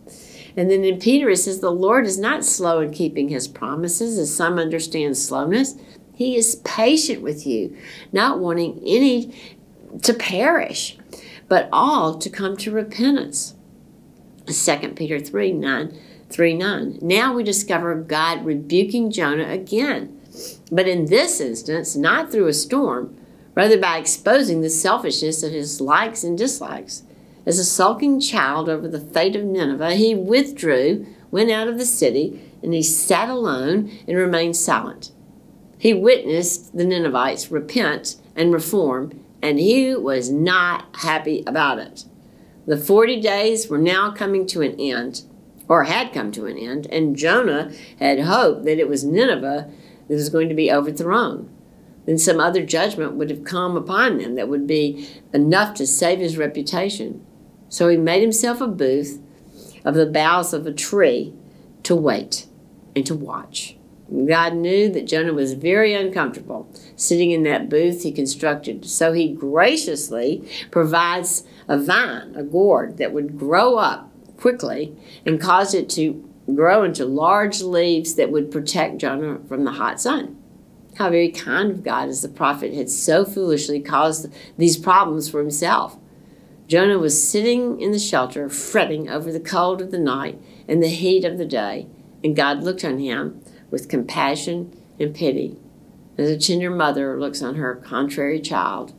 And 0.60 0.70
then 0.70 0.84
in 0.84 1.00
Peter 1.00 1.30
it 1.30 1.38
says, 1.38 1.62
The 1.62 1.72
Lord 1.72 2.06
is 2.06 2.20
not 2.20 2.44
slow 2.44 2.82
in 2.82 2.92
keeping 2.92 3.30
his 3.30 3.48
promises, 3.48 4.18
as 4.18 4.36
some 4.36 4.60
understand 4.60 5.18
slowness. 5.18 5.76
He 6.14 6.36
is 6.36 6.58
patient 6.66 7.22
with 7.22 7.48
you, 7.48 7.78
not 8.12 8.40
wanting 8.40 8.82
any 8.86 9.34
to 10.02 10.14
perish, 10.14 10.98
but 11.48 11.70
all 11.72 12.18
to 12.18 12.30
come 12.30 12.58
to 12.58 12.72
repentance. 12.72 13.56
2 14.48 14.96
Peter 14.98 15.18
3 15.18 15.54
9 15.54 15.98
3 16.30 16.54
9. 16.56 17.00
Now 17.02 17.34
we 17.34 17.44
discover 17.46 17.96
God 17.96 18.44
rebuking 18.44 19.12
Jonah 19.12 19.48
again, 19.48 20.20
but 20.70 20.90
in 20.90 21.06
this 21.06 21.40
instance, 21.40 21.96
not 21.96 22.34
through 22.34 22.48
a 22.48 22.54
storm, 22.54 23.16
rather 23.56 23.80
by 23.80 23.98
exposing 23.98 24.60
the 24.60 24.70
selfishness 24.70 25.42
of 25.42 25.54
his 25.54 25.80
likes 25.80 26.26
and 26.26 26.38
dislikes. 26.38 27.04
As 27.50 27.58
a 27.58 27.66
sulking 27.66 28.20
child 28.20 28.70
over 28.70 28.88
the 28.88 29.00
fate 29.00 29.36
of 29.36 29.44
Nineveh, 29.44 29.96
he 29.96 30.14
withdrew, 30.14 31.08
went 31.32 31.50
out 31.50 31.68
of 31.68 31.80
the 31.80 31.86
city, 31.86 32.40
and 32.62 32.76
he 32.76 32.84
sat 32.84 33.28
alone 33.28 33.90
and 34.08 34.16
remained 34.16 34.56
silent. 34.56 35.12
He 35.80 35.92
witnessed 35.92 36.78
the 36.78 36.86
Ninevites 36.86 37.50
repent 37.50 38.18
and 38.36 38.54
reform, 38.54 39.26
and 39.42 39.60
he 39.60 39.96
was 39.96 40.30
not 40.30 40.96
happy 40.98 41.44
about 41.48 41.80
it. 41.80 42.06
The 42.68 42.78
40 42.78 43.20
days 43.20 43.68
were 43.68 43.80
now 43.80 44.12
coming 44.12 44.46
to 44.46 44.62
an 44.62 44.80
end, 44.80 45.24
or 45.68 45.86
had 45.86 46.14
come 46.14 46.32
to 46.34 46.46
an 46.46 46.56
end, 46.56 46.86
and 46.92 47.16
Jonah 47.16 47.72
had 47.98 48.20
hoped 48.20 48.64
that 48.66 48.78
it 48.78 48.88
was 48.88 49.04
Nineveh 49.04 49.72
that 50.08 50.14
was 50.14 50.30
going 50.30 50.50
to 50.50 50.56
be 50.56 50.72
overthrown. 50.72 51.50
Then 52.06 52.20
some 52.20 52.40
other 52.40 52.64
judgment 52.64 53.14
would 53.14 53.32
have 53.32 53.44
come 53.44 53.76
upon 53.76 54.20
them 54.20 54.36
that 54.36 54.50
would 54.50 54.68
be 54.68 55.10
enough 55.34 55.74
to 55.78 55.88
save 55.88 56.20
his 56.20 56.38
reputation. 56.38 57.26
So 57.70 57.88
he 57.88 57.98
made 57.98 58.22
himself 58.22 58.62
a 58.62 58.68
booth 58.68 59.22
of 59.86 59.96
the 59.96 60.06
boughs 60.06 60.54
of 60.54 60.68
a 60.68 60.74
tree 60.74 61.34
to 61.84 61.96
wait 61.96 62.48
and 62.96 63.06
to 63.06 63.16
watch. 63.16 63.78
God 64.28 64.56
knew 64.56 64.90
that 64.90 65.06
Jonah 65.06 65.34
was 65.34 65.54
very 65.54 65.94
uncomfortable 65.94 66.68
sitting 66.96 67.30
in 67.30 67.44
that 67.44 67.70
booth 67.70 68.02
he 68.02 68.12
constructed, 68.12 68.86
so 68.86 69.14
he 69.14 69.32
graciously 69.32 70.48
provides 70.72 71.44
a 71.68 71.78
vine, 71.78 72.34
a 72.36 72.44
gourd, 72.44 72.98
that 72.98 73.14
would 73.14 73.38
grow 73.38 73.76
up 73.76 74.12
quickly 74.38 74.96
and 75.26 75.40
cause 75.40 75.76
it 75.76 75.90
to 75.92 76.28
grow 76.56 76.84
into 76.84 77.06
large 77.06 77.62
leaves 77.62 78.16
that 78.16 78.32
would 78.32 78.52
protect 78.52 78.98
Jonah 78.98 79.40
from 79.48 79.64
the 79.64 79.74
hot 79.74 80.02
sun. 80.02 80.36
How 80.96 81.12
very 81.12 81.30
kind 81.30 81.70
of 81.70 81.84
God, 81.84 82.10
as 82.10 82.24
the 82.24 82.30
prophet 82.30 82.74
had 82.74 82.90
so 82.90 83.24
foolishly 83.26 83.80
caused 83.80 84.28
these 84.58 84.76
problems 84.76 85.30
for 85.30 85.40
himself. 85.40 85.98
Jonah 86.70 87.00
was 87.00 87.28
sitting 87.28 87.82
in 87.82 87.92
the 87.92 87.98
shelter, 87.98 88.48
fretting 88.48 89.10
over 89.10 89.32
the 89.32 89.40
cold 89.40 89.82
of 89.82 89.90
the 89.90 89.98
night 89.98 90.40
and 90.68 90.84
the 90.84 90.88
heat 90.88 91.26
of 91.26 91.40
the 91.40 91.46
day, 91.46 91.88
and 92.24 92.36
God 92.36 92.62
looked 92.64 92.86
on 92.86 93.00
him 93.00 93.42
with 93.72 93.90
compassion 93.90 94.72
and 95.00 95.16
pity, 95.16 95.58
as 96.16 96.30
a 96.30 96.38
tender 96.38 96.70
mother 96.70 97.20
looks 97.20 97.42
on 97.42 97.56
her 97.56 97.76
contrary 97.76 98.40
child. 98.40 98.94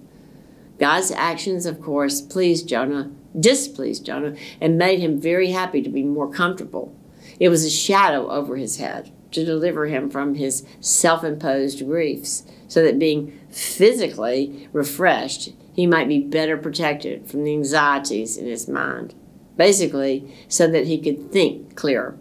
God's 0.80 1.12
actions, 1.12 1.64
of 1.64 1.80
course, 1.80 2.20
pleased 2.20 2.68
Jonah, 2.68 3.12
displeased 3.38 4.04
Jonah, 4.04 4.34
and 4.60 4.76
made 4.76 4.98
him 4.98 5.20
very 5.20 5.52
happy 5.52 5.80
to 5.80 5.90
be 5.90 6.02
more 6.02 6.28
comfortable. 6.28 6.92
It 7.38 7.50
was 7.50 7.64
a 7.64 7.70
shadow 7.70 8.28
over 8.30 8.56
his 8.56 8.78
head 8.78 9.12
to 9.30 9.44
deliver 9.44 9.86
him 9.86 10.10
from 10.10 10.34
his 10.34 10.66
self 10.80 11.22
imposed 11.22 11.86
griefs, 11.86 12.44
so 12.66 12.82
that 12.82 12.98
being 12.98 13.38
physically 13.48 14.68
refreshed, 14.72 15.50
he 15.80 15.86
might 15.86 16.08
be 16.08 16.18
better 16.18 16.58
protected 16.58 17.26
from 17.26 17.42
the 17.42 17.54
anxieties 17.54 18.36
in 18.36 18.44
his 18.46 18.68
mind. 18.68 19.14
basically, 19.56 20.30
so 20.46 20.66
that 20.66 20.86
he 20.86 20.98
could 20.98 21.32
think 21.32 21.74
clearer. 21.74 22.16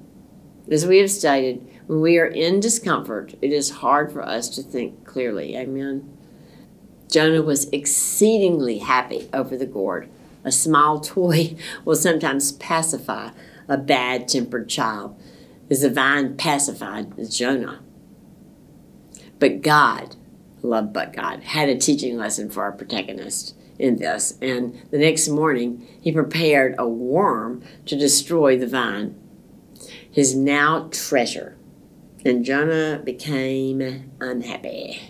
As 0.71 0.85
we 0.85 0.99
have 0.99 1.11
stated, 1.11 1.65
when 1.87 2.01
we 2.01 2.17
are 2.17 2.25
in 2.25 2.59
discomfort, 2.59 3.35
it 3.41 3.51
is 3.51 3.79
hard 3.81 4.11
for 4.11 4.21
us 4.21 4.49
to 4.49 4.63
think 4.63 5.05
clearly. 5.05 5.57
Amen. 5.57 6.09
Jonah 7.09 7.41
was 7.41 7.69
exceedingly 7.69 8.77
happy 8.77 9.29
over 9.33 9.57
the 9.57 9.65
gourd. 9.65 10.09
A 10.43 10.51
small 10.51 10.99
toy 11.15 11.55
will 11.83 11.95
sometimes 11.95 12.53
pacify 12.53 13.31
a 13.67 13.77
bad 13.77 14.27
tempered 14.29 14.69
child. 14.69 15.21
As 15.69 15.81
the 15.81 15.89
vine 15.89 16.35
pacified 16.35 17.13
Jonah. 17.29 17.81
But 19.37 19.61
God, 19.61 20.15
love 20.61 20.93
but 20.93 21.13
God, 21.13 21.41
had 21.41 21.69
a 21.69 21.77
teaching 21.77 22.17
lesson 22.17 22.49
for 22.49 22.63
our 22.63 22.71
protagonist 22.71 23.55
in 23.77 23.95
this. 23.95 24.37
And 24.41 24.81
the 24.91 24.99
next 24.99 25.29
morning, 25.29 25.87
he 26.01 26.11
prepared 26.11 26.75
a 26.77 26.87
worm 26.87 27.63
to 27.85 27.95
destroy 27.95 28.57
the 28.57 28.67
vine, 28.67 29.15
his 30.11 30.35
now 30.35 30.89
treasure. 30.91 31.57
And 32.25 32.43
Jonah 32.43 33.01
became 33.03 34.11
unhappy. 34.19 35.01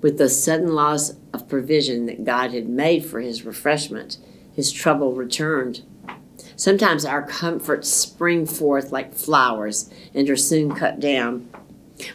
With 0.00 0.18
the 0.18 0.28
sudden 0.28 0.74
loss 0.74 1.14
of 1.32 1.48
provision 1.48 2.06
that 2.06 2.24
God 2.24 2.52
had 2.52 2.68
made 2.68 3.04
for 3.04 3.20
his 3.20 3.44
refreshment, 3.44 4.18
his 4.54 4.70
trouble 4.70 5.14
returned. 5.14 5.82
Sometimes 6.54 7.04
our 7.04 7.26
comforts 7.26 7.88
spring 7.88 8.46
forth 8.46 8.92
like 8.92 9.14
flowers 9.14 9.90
and 10.14 10.28
are 10.30 10.36
soon 10.36 10.74
cut 10.74 11.00
down. 11.00 11.48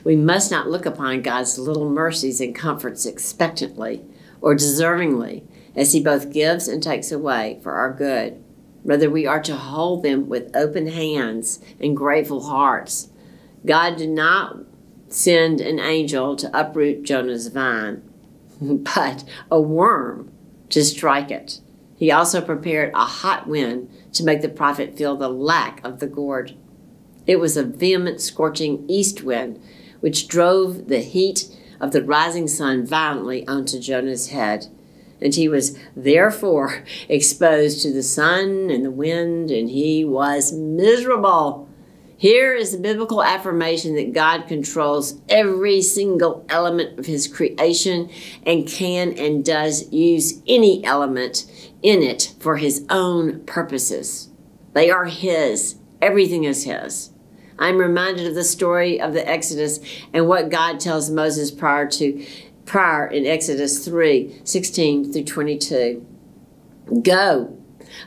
We 0.04 0.16
must 0.16 0.52
not 0.52 0.70
look 0.70 0.86
upon 0.86 1.22
God's 1.22 1.58
little 1.58 1.90
mercies 1.90 2.42
and 2.42 2.56
comforts 2.56 3.06
expectantly 3.06 4.04
or 4.42 4.56
deservingly, 4.56 5.44
as 5.76 5.94
He 5.94 6.02
both 6.02 6.32
gives 6.32 6.68
and 6.68 6.82
takes 6.82 7.12
away 7.12 7.60
for 7.62 7.74
our 7.74 7.94
good. 7.94 8.44
Rather, 8.84 9.10
we 9.10 9.26
are 9.26 9.42
to 9.42 9.56
hold 9.56 10.04
them 10.04 10.30
with 10.30 10.56
open 10.56 10.88
hands 10.88 11.60
and 11.80 11.98
grateful 11.98 12.44
hearts. 12.44 13.10
God 13.66 13.98
did 13.98 14.10
not 14.10 14.60
send 15.10 15.62
an 15.62 15.80
angel 15.80 16.36
to 16.38 16.60
uproot 16.60 17.04
Jonah's 17.04 17.48
vine, 17.48 18.02
but 18.62 19.24
a 19.52 19.60
worm 19.60 20.32
to 20.70 20.84
strike 20.84 21.32
it. 21.32 21.60
He 21.98 22.12
also 22.12 22.42
prepared 22.42 22.94
a 22.94 23.06
hot 23.06 23.48
wind 23.48 23.90
to 24.14 24.24
make 24.24 24.42
the 24.42 24.50
prophet 24.50 24.96
feel 24.96 25.16
the 25.16 25.30
lack 25.30 25.84
of 25.84 26.00
the 26.00 26.08
gourd. 26.08 26.56
It 27.28 27.40
was 27.40 27.58
a 27.58 27.64
vehement, 27.64 28.22
scorching 28.22 28.86
east 28.90 29.22
wind 29.22 29.62
which 30.00 30.28
drove 30.28 30.88
the 30.88 31.02
heat 31.02 31.48
of 31.80 31.92
the 31.92 32.04
rising 32.04 32.48
sun 32.48 32.86
violently 32.86 33.48
onto 33.48 33.80
Jonah's 33.80 34.30
head. 34.30 34.68
And 35.20 35.34
he 35.34 35.48
was 35.48 35.78
therefore 35.96 36.84
exposed 37.10 37.82
to 37.82 37.92
the 37.92 38.04
sun 38.04 38.70
and 38.70 38.86
the 38.86 38.92
wind, 38.92 39.52
and 39.52 39.70
he 39.70 40.06
was 40.06 40.54
miserable. 40.54 41.68
Here 42.20 42.56
is 42.56 42.72
the 42.72 42.80
biblical 42.80 43.24
affirmation 43.24 43.96
that 43.96 44.14
God 44.14 44.48
controls 44.48 45.22
every 45.30 45.84
single 45.84 46.46
element 46.50 46.98
of 46.98 47.06
his 47.06 47.28
creation 47.28 48.10
and 48.44 48.68
can 48.68 49.14
and 49.14 49.46
does 49.46 49.92
use 49.92 50.42
any 50.48 50.84
element 50.84 51.46
in 51.84 52.02
it 52.02 52.34
for 52.40 52.58
his 52.58 52.86
own 52.90 53.42
purposes. 53.42 54.30
They 54.74 54.90
are 54.90 55.06
his, 55.06 55.76
everything 56.02 56.44
is 56.44 56.64
his. 56.64 57.12
I'm 57.60 57.78
reminded 57.78 58.28
of 58.28 58.36
the 58.36 58.44
story 58.44 59.00
of 59.02 59.14
the 59.14 59.28
Exodus 59.28 59.80
and 60.14 60.28
what 60.28 60.50
God 60.50 60.80
tells 60.80 61.10
Moses 61.10 61.52
prior 61.52 61.88
to 61.92 62.26
prior 62.66 63.08
in 63.08 63.26
Exodus 63.26 63.84
3 63.84 64.42
16 64.44 65.12
through 65.12 65.24
22. 65.24 66.06
Go, 67.02 67.58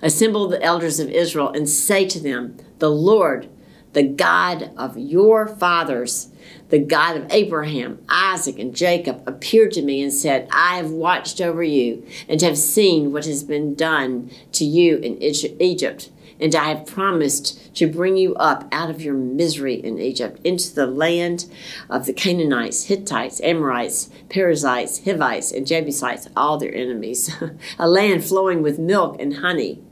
assemble 0.03 0.49
the 0.49 0.63
elders 0.63 1.01
of 1.01 1.11
Israel, 1.11 1.51
and 1.51 1.69
say 1.69 2.07
to 2.07 2.21
them, 2.21 2.57
The 2.79 2.91
Lord, 2.91 3.49
the 3.93 4.05
God 4.05 4.71
of 4.77 4.97
your 4.97 5.49
fathers, 5.49 6.29
the 6.69 6.79
God 6.79 7.17
of 7.17 7.27
Abraham, 7.31 8.01
Isaac, 8.09 8.59
and 8.59 8.75
Jacob, 8.75 9.23
appeared 9.27 9.73
to 9.73 9.83
me 9.83 10.03
and 10.03 10.13
said, 10.13 10.49
I 10.53 10.77
have 10.77 10.91
watched 10.91 11.41
over 11.41 11.63
you 11.63 12.07
and 12.29 12.41
have 12.41 12.57
seen 12.57 13.13
what 13.13 13.25
has 13.25 13.43
been 13.43 13.75
done 13.75 14.31
to 14.53 14.65
you 14.65 14.99
in 14.99 15.21
Egypt 15.21 16.11
and 16.41 16.55
I 16.55 16.71
have 16.71 16.87
promised 16.87 17.75
to 17.77 17.87
bring 17.87 18.17
you 18.17 18.35
up 18.35 18.67
out 18.73 18.91
of 18.91 19.03
your 19.03 19.15
misery 19.15 19.75
in 19.75 19.99
Egypt 19.99 20.41
into 20.45 20.75
the 20.75 20.87
land 20.87 21.47
of 21.89 22.07
the 22.07 22.13
Canaanites, 22.13 22.85
Hittites, 22.85 23.41
Amorites, 23.43 24.11
Perizzites, 24.29 25.05
Hivites, 25.05 25.53
and 25.53 25.67
Jebusites, 25.67 26.29
all 26.37 26.59
their 26.59 26.75
enemies, 26.75 27.31
a 27.79 27.89
land 27.89 28.25
flowing 28.25 28.63
with 28.63 28.79
milk 28.79 29.21
and 29.21 29.37
honey. 29.37 29.83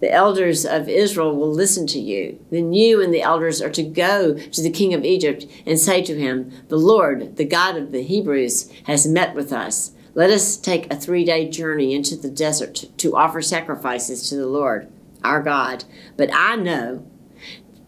The 0.00 0.12
elders 0.12 0.66
of 0.66 0.88
Israel 0.88 1.36
will 1.36 1.52
listen 1.52 1.86
to 1.88 2.00
you. 2.00 2.44
Then 2.50 2.72
you 2.72 3.00
and 3.00 3.14
the 3.14 3.22
elders 3.22 3.62
are 3.62 3.70
to 3.70 3.82
go 3.82 4.34
to 4.34 4.62
the 4.62 4.70
king 4.70 4.92
of 4.92 5.04
Egypt 5.04 5.46
and 5.64 5.78
say 5.78 6.02
to 6.02 6.18
him, 6.18 6.52
The 6.68 6.76
Lord, 6.76 7.36
the 7.36 7.44
God 7.44 7.76
of 7.76 7.92
the 7.92 8.02
Hebrews, 8.02 8.70
has 8.86 9.06
met 9.06 9.34
with 9.34 9.52
us. 9.52 9.92
Let 10.14 10.30
us 10.30 10.56
take 10.56 10.92
a 10.92 10.96
three 10.96 11.24
day 11.24 11.48
journey 11.48 11.94
into 11.94 12.16
the 12.16 12.28
desert 12.28 12.84
to 12.98 13.16
offer 13.16 13.40
sacrifices 13.40 14.28
to 14.28 14.36
the 14.36 14.48
Lord 14.48 14.91
our 15.24 15.42
God. 15.42 15.84
But 16.16 16.30
I 16.32 16.56
know, 16.56 17.06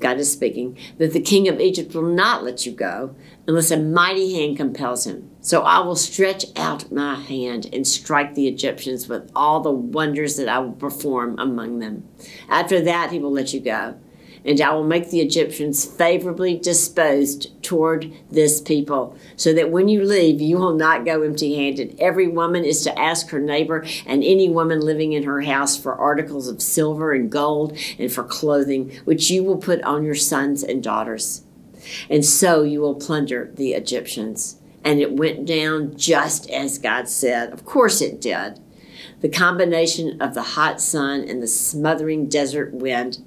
God 0.01 0.19
is 0.19 0.31
speaking, 0.31 0.79
that 0.99 1.13
the 1.13 1.21
king 1.21 1.49
of 1.49 1.61
Egypt 1.61 1.95
will 1.95 2.03
not 2.03 2.45
let 2.45 2.67
you 2.67 2.73
go 2.73 3.15
unless 3.47 3.71
a 3.71 3.77
mighty 3.77 4.35
hand 4.35 4.57
compels 4.57 5.07
him. 5.07 5.31
So 5.41 5.63
I 5.63 5.81
will 5.81 5.97
stretch 5.97 6.47
out 6.57 6.91
my 6.91 7.17
hand 7.17 7.69
and 7.73 7.87
strike 7.87 8.35
the 8.35 8.49
Egyptians 8.49 9.09
with 9.09 9.31
all 9.35 9.61
the 9.61 9.71
wonders 9.71 10.37
that 10.37 10.49
I 10.49 10.59
will 10.59 10.73
perform 10.73 11.39
among 11.39 11.81
them. 11.81 12.09
After 12.49 12.81
that, 12.81 13.11
he 13.13 13.19
will 13.19 13.33
let 13.33 13.53
you 13.53 13.61
go 13.61 13.97
and 14.45 14.61
I 14.61 14.73
will 14.75 14.85
make 14.85 15.11
the 15.11 15.21
Egyptians 15.21 15.85
favorably 15.85 16.59
disposed 16.59 17.51
toward 17.63 18.13
this 18.31 18.61
people, 18.61 19.17
so 19.37 19.53
that 19.55 19.71
when 19.71 19.89
you 19.89 20.05
leave, 20.05 20.41
you 20.41 20.59
will 20.59 20.75
not 20.75 21.05
go 21.05 21.23
empty 21.23 21.57
handed. 21.57 21.97
Every 21.99 22.29
woman 22.29 22.65
is 22.65 22.83
to 22.83 22.99
ask 22.99 23.31
her 23.31 23.41
neighbor 23.41 23.87
and 24.07 24.23
any 24.23 24.49
woman 24.49 24.81
living 24.81 25.13
in 25.13 25.23
her 25.23 25.41
house 25.43 25.77
for 25.77 25.95
articles 25.95 26.49
of 26.49 26.61
silver 26.61 27.13
and 27.13 27.31
gold 27.31 27.77
and 27.99 28.13
for 28.13 28.25
clothing, 28.25 28.93
which 29.05 29.31
you 29.31 29.43
will 29.43 29.57
put 29.57 29.83
on 29.83 30.05
your 30.05 30.15
sons 30.15 30.63
and 30.63 30.83
daughters. 30.83 31.45
And 32.09 32.25
so 32.25 32.63
you 32.63 32.81
will 32.81 32.95
plunder 32.95 33.51
the 33.55 33.73
Egyptians. 33.73 34.61
And 34.83 35.01
it 35.01 35.13
went 35.13 35.47
down 35.47 35.97
just 35.97 36.51
as 36.51 36.79
God 36.79 37.09
said. 37.09 37.53
Of 37.53 37.65
course 37.65 38.03
it 38.03 38.21
did. 38.21 38.61
The 39.21 39.29
combination 39.31 40.21
of 40.21 40.35
the 40.35 40.43
hot 40.43 40.81
sun 40.81 41.21
and 41.27 41.43
the 41.43 41.47
smothering 41.47 42.29
desert 42.29 42.75
wind 42.75 43.25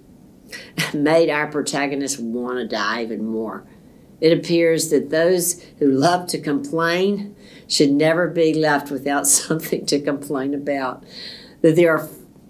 made 0.93 1.29
our 1.29 1.47
protagonist 1.47 2.19
want 2.19 2.57
to 2.57 2.67
die 2.67 3.03
even 3.03 3.25
more. 3.25 3.65
It 4.19 4.37
appears 4.37 4.89
that 4.89 5.09
those 5.09 5.61
who 5.79 5.91
love 5.91 6.27
to 6.27 6.39
complain 6.39 7.35
should 7.67 7.91
never 7.91 8.27
be 8.27 8.53
left 8.53 8.89
without 8.89 9.27
something 9.27 9.85
to 9.85 10.01
complain 10.01 10.53
about. 10.53 11.03
That 11.61 11.75
their 11.75 12.07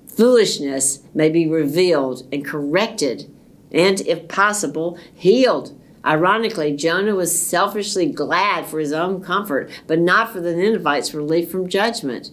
foolishness 0.08 1.04
may 1.14 1.30
be 1.30 1.48
revealed 1.48 2.28
and 2.32 2.46
corrected, 2.46 3.32
and 3.72 4.02
if 4.02 4.28
possible, 4.28 4.98
healed. 5.14 5.80
Ironically, 6.06 6.76
Jonah 6.76 7.16
was 7.16 7.40
selfishly 7.40 8.06
glad 8.06 8.66
for 8.66 8.80
his 8.80 8.94
own 8.94 9.22
comfort, 9.22 9.70
but 9.88 10.00
not 10.00 10.32
for 10.32 10.40
the 10.40 10.56
Ninevites' 10.56 11.14
relief 11.14 11.52
from 11.52 11.68
judgment. 11.68 12.32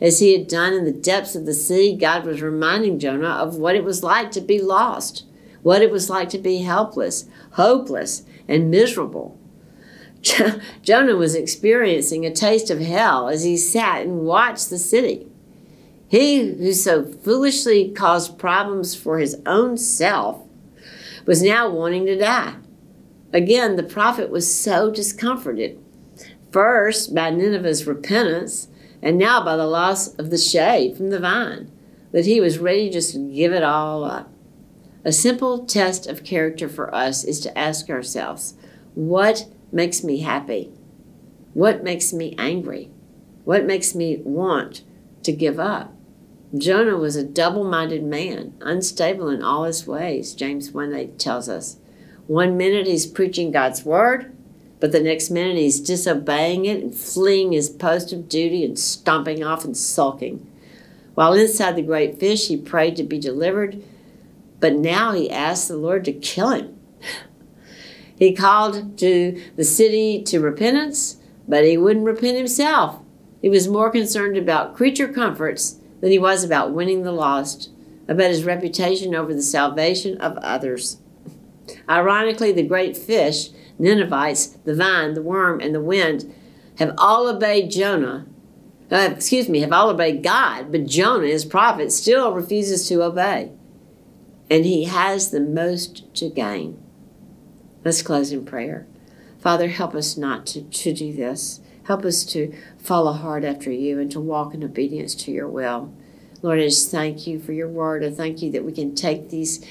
As 0.00 0.18
he 0.18 0.32
had 0.32 0.48
done 0.48 0.72
in 0.72 0.84
the 0.84 0.92
depths 0.92 1.34
of 1.34 1.46
the 1.46 1.54
sea, 1.54 1.96
God 1.96 2.24
was 2.24 2.42
reminding 2.42 2.98
Jonah 2.98 3.28
of 3.28 3.56
what 3.56 3.74
it 3.74 3.84
was 3.84 4.02
like 4.02 4.30
to 4.32 4.40
be 4.40 4.60
lost, 4.60 5.24
what 5.62 5.82
it 5.82 5.90
was 5.90 6.10
like 6.10 6.28
to 6.30 6.38
be 6.38 6.58
helpless, 6.58 7.26
hopeless, 7.52 8.24
and 8.48 8.70
miserable. 8.70 9.38
Jonah 10.82 11.16
was 11.16 11.34
experiencing 11.34 12.24
a 12.24 12.32
taste 12.32 12.70
of 12.70 12.80
hell 12.80 13.28
as 13.28 13.44
he 13.44 13.56
sat 13.56 14.02
and 14.02 14.20
watched 14.20 14.70
the 14.70 14.78
city. 14.78 15.26
He 16.08 16.38
who 16.38 16.72
so 16.72 17.04
foolishly 17.04 17.90
caused 17.90 18.38
problems 18.38 18.94
for 18.94 19.18
his 19.18 19.36
own 19.44 19.76
self 19.76 20.42
was 21.26 21.42
now 21.42 21.68
wanting 21.68 22.06
to 22.06 22.16
die. 22.16 22.54
Again, 23.32 23.76
the 23.76 23.82
prophet 23.82 24.30
was 24.30 24.52
so 24.52 24.90
discomforted. 24.90 25.78
First, 26.52 27.14
by 27.14 27.30
Nineveh's 27.30 27.86
repentance, 27.86 28.68
and 29.06 29.18
now 29.18 29.40
by 29.40 29.54
the 29.54 29.68
loss 29.68 30.12
of 30.16 30.30
the 30.30 30.36
shade 30.36 30.96
from 30.96 31.10
the 31.10 31.20
vine, 31.20 31.70
that 32.10 32.26
he 32.26 32.40
was 32.40 32.58
ready 32.58 32.90
just 32.90 33.12
to 33.12 33.32
give 33.32 33.52
it 33.52 33.62
all 33.62 34.02
up. 34.02 34.32
A 35.04 35.12
simple 35.12 35.64
test 35.64 36.08
of 36.08 36.24
character 36.24 36.68
for 36.68 36.92
us 36.92 37.22
is 37.22 37.38
to 37.42 37.56
ask 37.56 37.88
ourselves 37.88 38.54
what 38.96 39.46
makes 39.70 40.02
me 40.02 40.22
happy? 40.22 40.72
What 41.54 41.84
makes 41.84 42.12
me 42.12 42.34
angry? 42.36 42.90
What 43.44 43.64
makes 43.64 43.94
me 43.94 44.16
want 44.24 44.82
to 45.22 45.30
give 45.30 45.60
up? 45.60 45.94
Jonah 46.58 46.96
was 46.96 47.14
a 47.14 47.22
double 47.22 47.62
minded 47.62 48.02
man, 48.02 48.54
unstable 48.60 49.28
in 49.28 49.40
all 49.40 49.62
his 49.62 49.86
ways, 49.86 50.34
James 50.34 50.72
1 50.72 50.92
8 50.92 51.16
tells 51.16 51.48
us. 51.48 51.76
One 52.26 52.56
minute 52.56 52.88
he's 52.88 53.06
preaching 53.06 53.52
God's 53.52 53.84
word, 53.84 54.35
but 54.80 54.92
the 54.92 55.00
next 55.00 55.30
minute 55.30 55.56
he's 55.56 55.80
disobeying 55.80 56.66
it 56.66 56.82
and 56.82 56.94
fleeing 56.94 57.52
his 57.52 57.70
post 57.70 58.12
of 58.12 58.28
duty 58.28 58.64
and 58.64 58.78
stomping 58.78 59.42
off 59.42 59.64
and 59.64 59.76
sulking. 59.76 60.50
While 61.14 61.32
inside 61.32 61.76
the 61.76 61.82
great 61.82 62.20
fish, 62.20 62.48
he 62.48 62.56
prayed 62.56 62.96
to 62.96 63.02
be 63.02 63.18
delivered, 63.18 63.82
But 64.60 64.74
now 64.74 65.12
he 65.12 65.30
asked 65.30 65.68
the 65.68 65.76
Lord 65.76 66.04
to 66.04 66.12
kill 66.12 66.50
him. 66.50 66.78
He 68.18 68.32
called 68.32 68.96
to 68.98 69.42
the 69.56 69.64
city 69.64 70.22
to 70.22 70.40
repentance, 70.40 71.18
but 71.46 71.64
he 71.64 71.76
wouldn't 71.76 72.06
repent 72.06 72.38
himself. 72.38 72.98
He 73.42 73.50
was 73.50 73.68
more 73.68 73.90
concerned 73.90 74.38
about 74.38 74.74
creature 74.74 75.08
comforts 75.08 75.78
than 76.00 76.10
he 76.10 76.18
was 76.18 76.42
about 76.42 76.72
winning 76.72 77.02
the 77.02 77.12
lost, 77.12 77.68
about 78.08 78.30
his 78.30 78.44
reputation 78.44 79.14
over 79.14 79.34
the 79.34 79.42
salvation 79.42 80.18
of 80.18 80.38
others. 80.38 80.96
Ironically, 81.90 82.52
the 82.52 82.62
great 82.62 82.96
fish, 82.96 83.50
Ninevites, 83.78 84.46
the 84.64 84.74
vine, 84.74 85.14
the 85.14 85.22
worm, 85.22 85.60
and 85.60 85.74
the 85.74 85.80
wind 85.80 86.32
have 86.78 86.94
all 86.98 87.28
obeyed 87.28 87.70
Jonah. 87.70 88.26
Uh, 88.90 89.10
excuse 89.12 89.48
me, 89.48 89.60
have 89.60 89.72
all 89.72 89.90
obeyed 89.90 90.22
God, 90.22 90.70
but 90.70 90.86
Jonah, 90.86 91.26
his 91.26 91.44
prophet, 91.44 91.90
still 91.90 92.32
refuses 92.32 92.88
to 92.88 93.02
obey. 93.02 93.50
And 94.48 94.64
he 94.64 94.84
has 94.84 95.30
the 95.30 95.40
most 95.40 96.14
to 96.14 96.30
gain. 96.30 96.80
Let's 97.84 98.02
close 98.02 98.32
in 98.32 98.44
prayer. 98.44 98.86
Father, 99.40 99.68
help 99.68 99.94
us 99.94 100.16
not 100.16 100.46
to, 100.46 100.62
to 100.62 100.92
do 100.92 101.12
this. 101.12 101.60
Help 101.84 102.04
us 102.04 102.24
to 102.24 102.52
follow 102.78 103.12
hard 103.12 103.44
after 103.44 103.70
you 103.70 104.00
and 104.00 104.10
to 104.10 104.20
walk 104.20 104.54
in 104.54 104.64
obedience 104.64 105.14
to 105.14 105.30
your 105.30 105.48
will. 105.48 105.92
Lord, 106.42 106.58
I 106.58 106.64
just 106.64 106.90
thank 106.90 107.26
you 107.26 107.38
for 107.38 107.52
your 107.52 107.68
word. 107.68 108.04
I 108.04 108.10
thank 108.10 108.42
you 108.42 108.50
that 108.52 108.64
we 108.64 108.72
can 108.72 108.94
take 108.94 109.30
these 109.30 109.64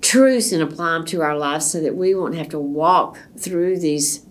truths 0.00 0.52
and 0.52 0.62
apply 0.62 0.92
them 0.92 1.04
to 1.06 1.22
our 1.22 1.36
lives 1.36 1.70
so 1.70 1.80
that 1.80 1.96
we 1.96 2.14
won't 2.14 2.34
have 2.34 2.48
to 2.50 2.60
walk 2.60 3.18
through 3.36 3.78
these 3.78 4.24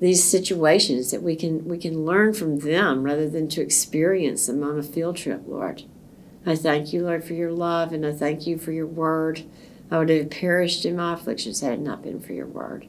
these 0.00 0.24
situations 0.24 1.12
that 1.12 1.22
we 1.22 1.36
can 1.36 1.64
we 1.68 1.78
can 1.78 2.04
learn 2.04 2.34
from 2.34 2.58
them 2.58 3.04
rather 3.04 3.28
than 3.28 3.48
to 3.48 3.60
experience 3.60 4.46
them 4.46 4.62
on 4.64 4.76
a 4.76 4.82
field 4.82 5.16
trip, 5.16 5.42
Lord. 5.46 5.84
I 6.44 6.56
thank 6.56 6.92
you, 6.92 7.04
Lord, 7.04 7.24
for 7.24 7.34
your 7.34 7.52
love 7.52 7.92
and 7.92 8.04
I 8.04 8.12
thank 8.12 8.44
you 8.44 8.58
for 8.58 8.72
your 8.72 8.86
word. 8.86 9.44
I 9.92 9.98
would 9.98 10.08
have 10.08 10.30
perished 10.30 10.84
in 10.84 10.96
my 10.96 11.14
afflictions 11.14 11.60
had 11.60 11.74
it 11.74 11.80
not 11.80 12.02
been 12.02 12.18
for 12.18 12.32
your 12.32 12.46
word. 12.46 12.88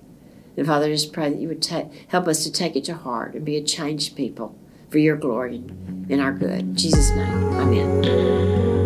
And 0.58 0.66
Father, 0.66 0.88
I 0.88 0.90
just 0.90 1.14
pray 1.14 1.30
that 1.30 1.40
you 1.40 1.48
would 1.50 1.62
ta- 1.62 1.90
help 2.08 2.28
us 2.28 2.44
to 2.46 2.52
take 2.52 2.76
it 2.76 2.86
to 2.86 2.96
heart 2.96 3.36
and 3.36 3.46
be 3.46 3.58
a 3.58 3.64
changed 3.64 4.16
people 4.16 4.56
for 4.90 5.00
your 5.00 5.18
glory 5.18 5.64
and 6.10 6.22
our 6.22 6.32
good. 6.32 6.60
In 6.60 6.76
Jesus' 6.76 7.12
name, 7.12 7.54
amen. 7.54 8.83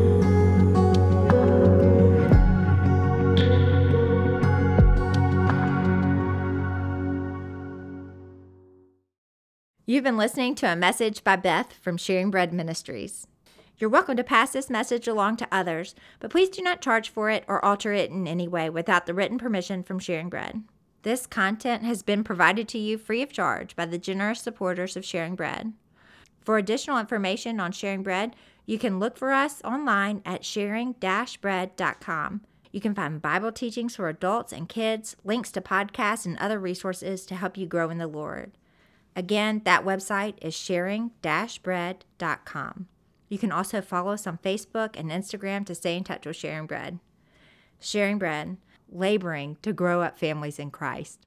You've 9.89 10.03
been 10.03 10.17
listening 10.17 10.53
to 10.55 10.69
a 10.69 10.75
message 10.75 11.23
by 11.23 11.37
Beth 11.37 11.71
from 11.71 11.95
Sharing 11.95 12.29
Bread 12.29 12.51
Ministries. 12.51 13.25
You're 13.77 13.89
welcome 13.89 14.17
to 14.17 14.23
pass 14.23 14.51
this 14.51 14.69
message 14.69 15.07
along 15.07 15.37
to 15.37 15.47
others, 15.49 15.95
but 16.19 16.29
please 16.29 16.49
do 16.49 16.61
not 16.61 16.81
charge 16.81 17.07
for 17.07 17.29
it 17.29 17.45
or 17.47 17.63
alter 17.63 17.93
it 17.93 18.11
in 18.11 18.27
any 18.27 18.49
way 18.49 18.69
without 18.69 19.05
the 19.05 19.13
written 19.13 19.37
permission 19.37 19.83
from 19.83 19.97
Sharing 19.97 20.27
Bread. 20.27 20.61
This 21.03 21.25
content 21.25 21.83
has 21.83 22.03
been 22.03 22.25
provided 22.25 22.67
to 22.67 22.77
you 22.77 22.97
free 22.97 23.21
of 23.21 23.31
charge 23.31 23.77
by 23.77 23.85
the 23.85 23.97
generous 23.97 24.41
supporters 24.41 24.97
of 24.97 25.05
Sharing 25.05 25.35
Bread. 25.37 25.71
For 26.41 26.57
additional 26.57 26.99
information 26.99 27.61
on 27.61 27.71
Sharing 27.71 28.03
Bread, 28.03 28.35
you 28.65 28.77
can 28.77 28.99
look 28.99 29.17
for 29.17 29.31
us 29.31 29.61
online 29.63 30.21
at 30.25 30.43
sharing-bread.com. 30.43 32.41
You 32.73 32.81
can 32.81 32.93
find 32.93 33.21
Bible 33.21 33.53
teachings 33.53 33.95
for 33.95 34.09
adults 34.09 34.51
and 34.51 34.67
kids, 34.67 35.15
links 35.23 35.49
to 35.53 35.61
podcasts, 35.61 36.25
and 36.25 36.37
other 36.39 36.59
resources 36.59 37.25
to 37.27 37.35
help 37.35 37.55
you 37.55 37.65
grow 37.65 37.89
in 37.89 37.99
the 37.99 38.07
Lord. 38.07 38.51
Again, 39.17 39.63
that 39.65 39.83
website 39.83 40.35
is 40.43 40.55
sharing 40.55 41.09
bread.com. 41.63 42.87
You 43.29 43.37
can 43.39 43.51
also 43.51 43.81
follow 43.81 44.11
us 44.11 44.27
on 44.27 44.37
Facebook 44.37 44.91
and 44.95 45.09
Instagram 45.09 45.65
to 45.65 45.75
stay 45.75 45.97
in 45.97 46.03
touch 46.03 46.27
with 46.27 46.35
Sharing 46.35 46.67
Bread. 46.67 46.99
Sharing 47.79 48.19
Bread, 48.19 48.57
laboring 48.89 49.57
to 49.63 49.73
grow 49.73 50.01
up 50.01 50.19
families 50.19 50.59
in 50.59 50.69
Christ. 50.69 51.26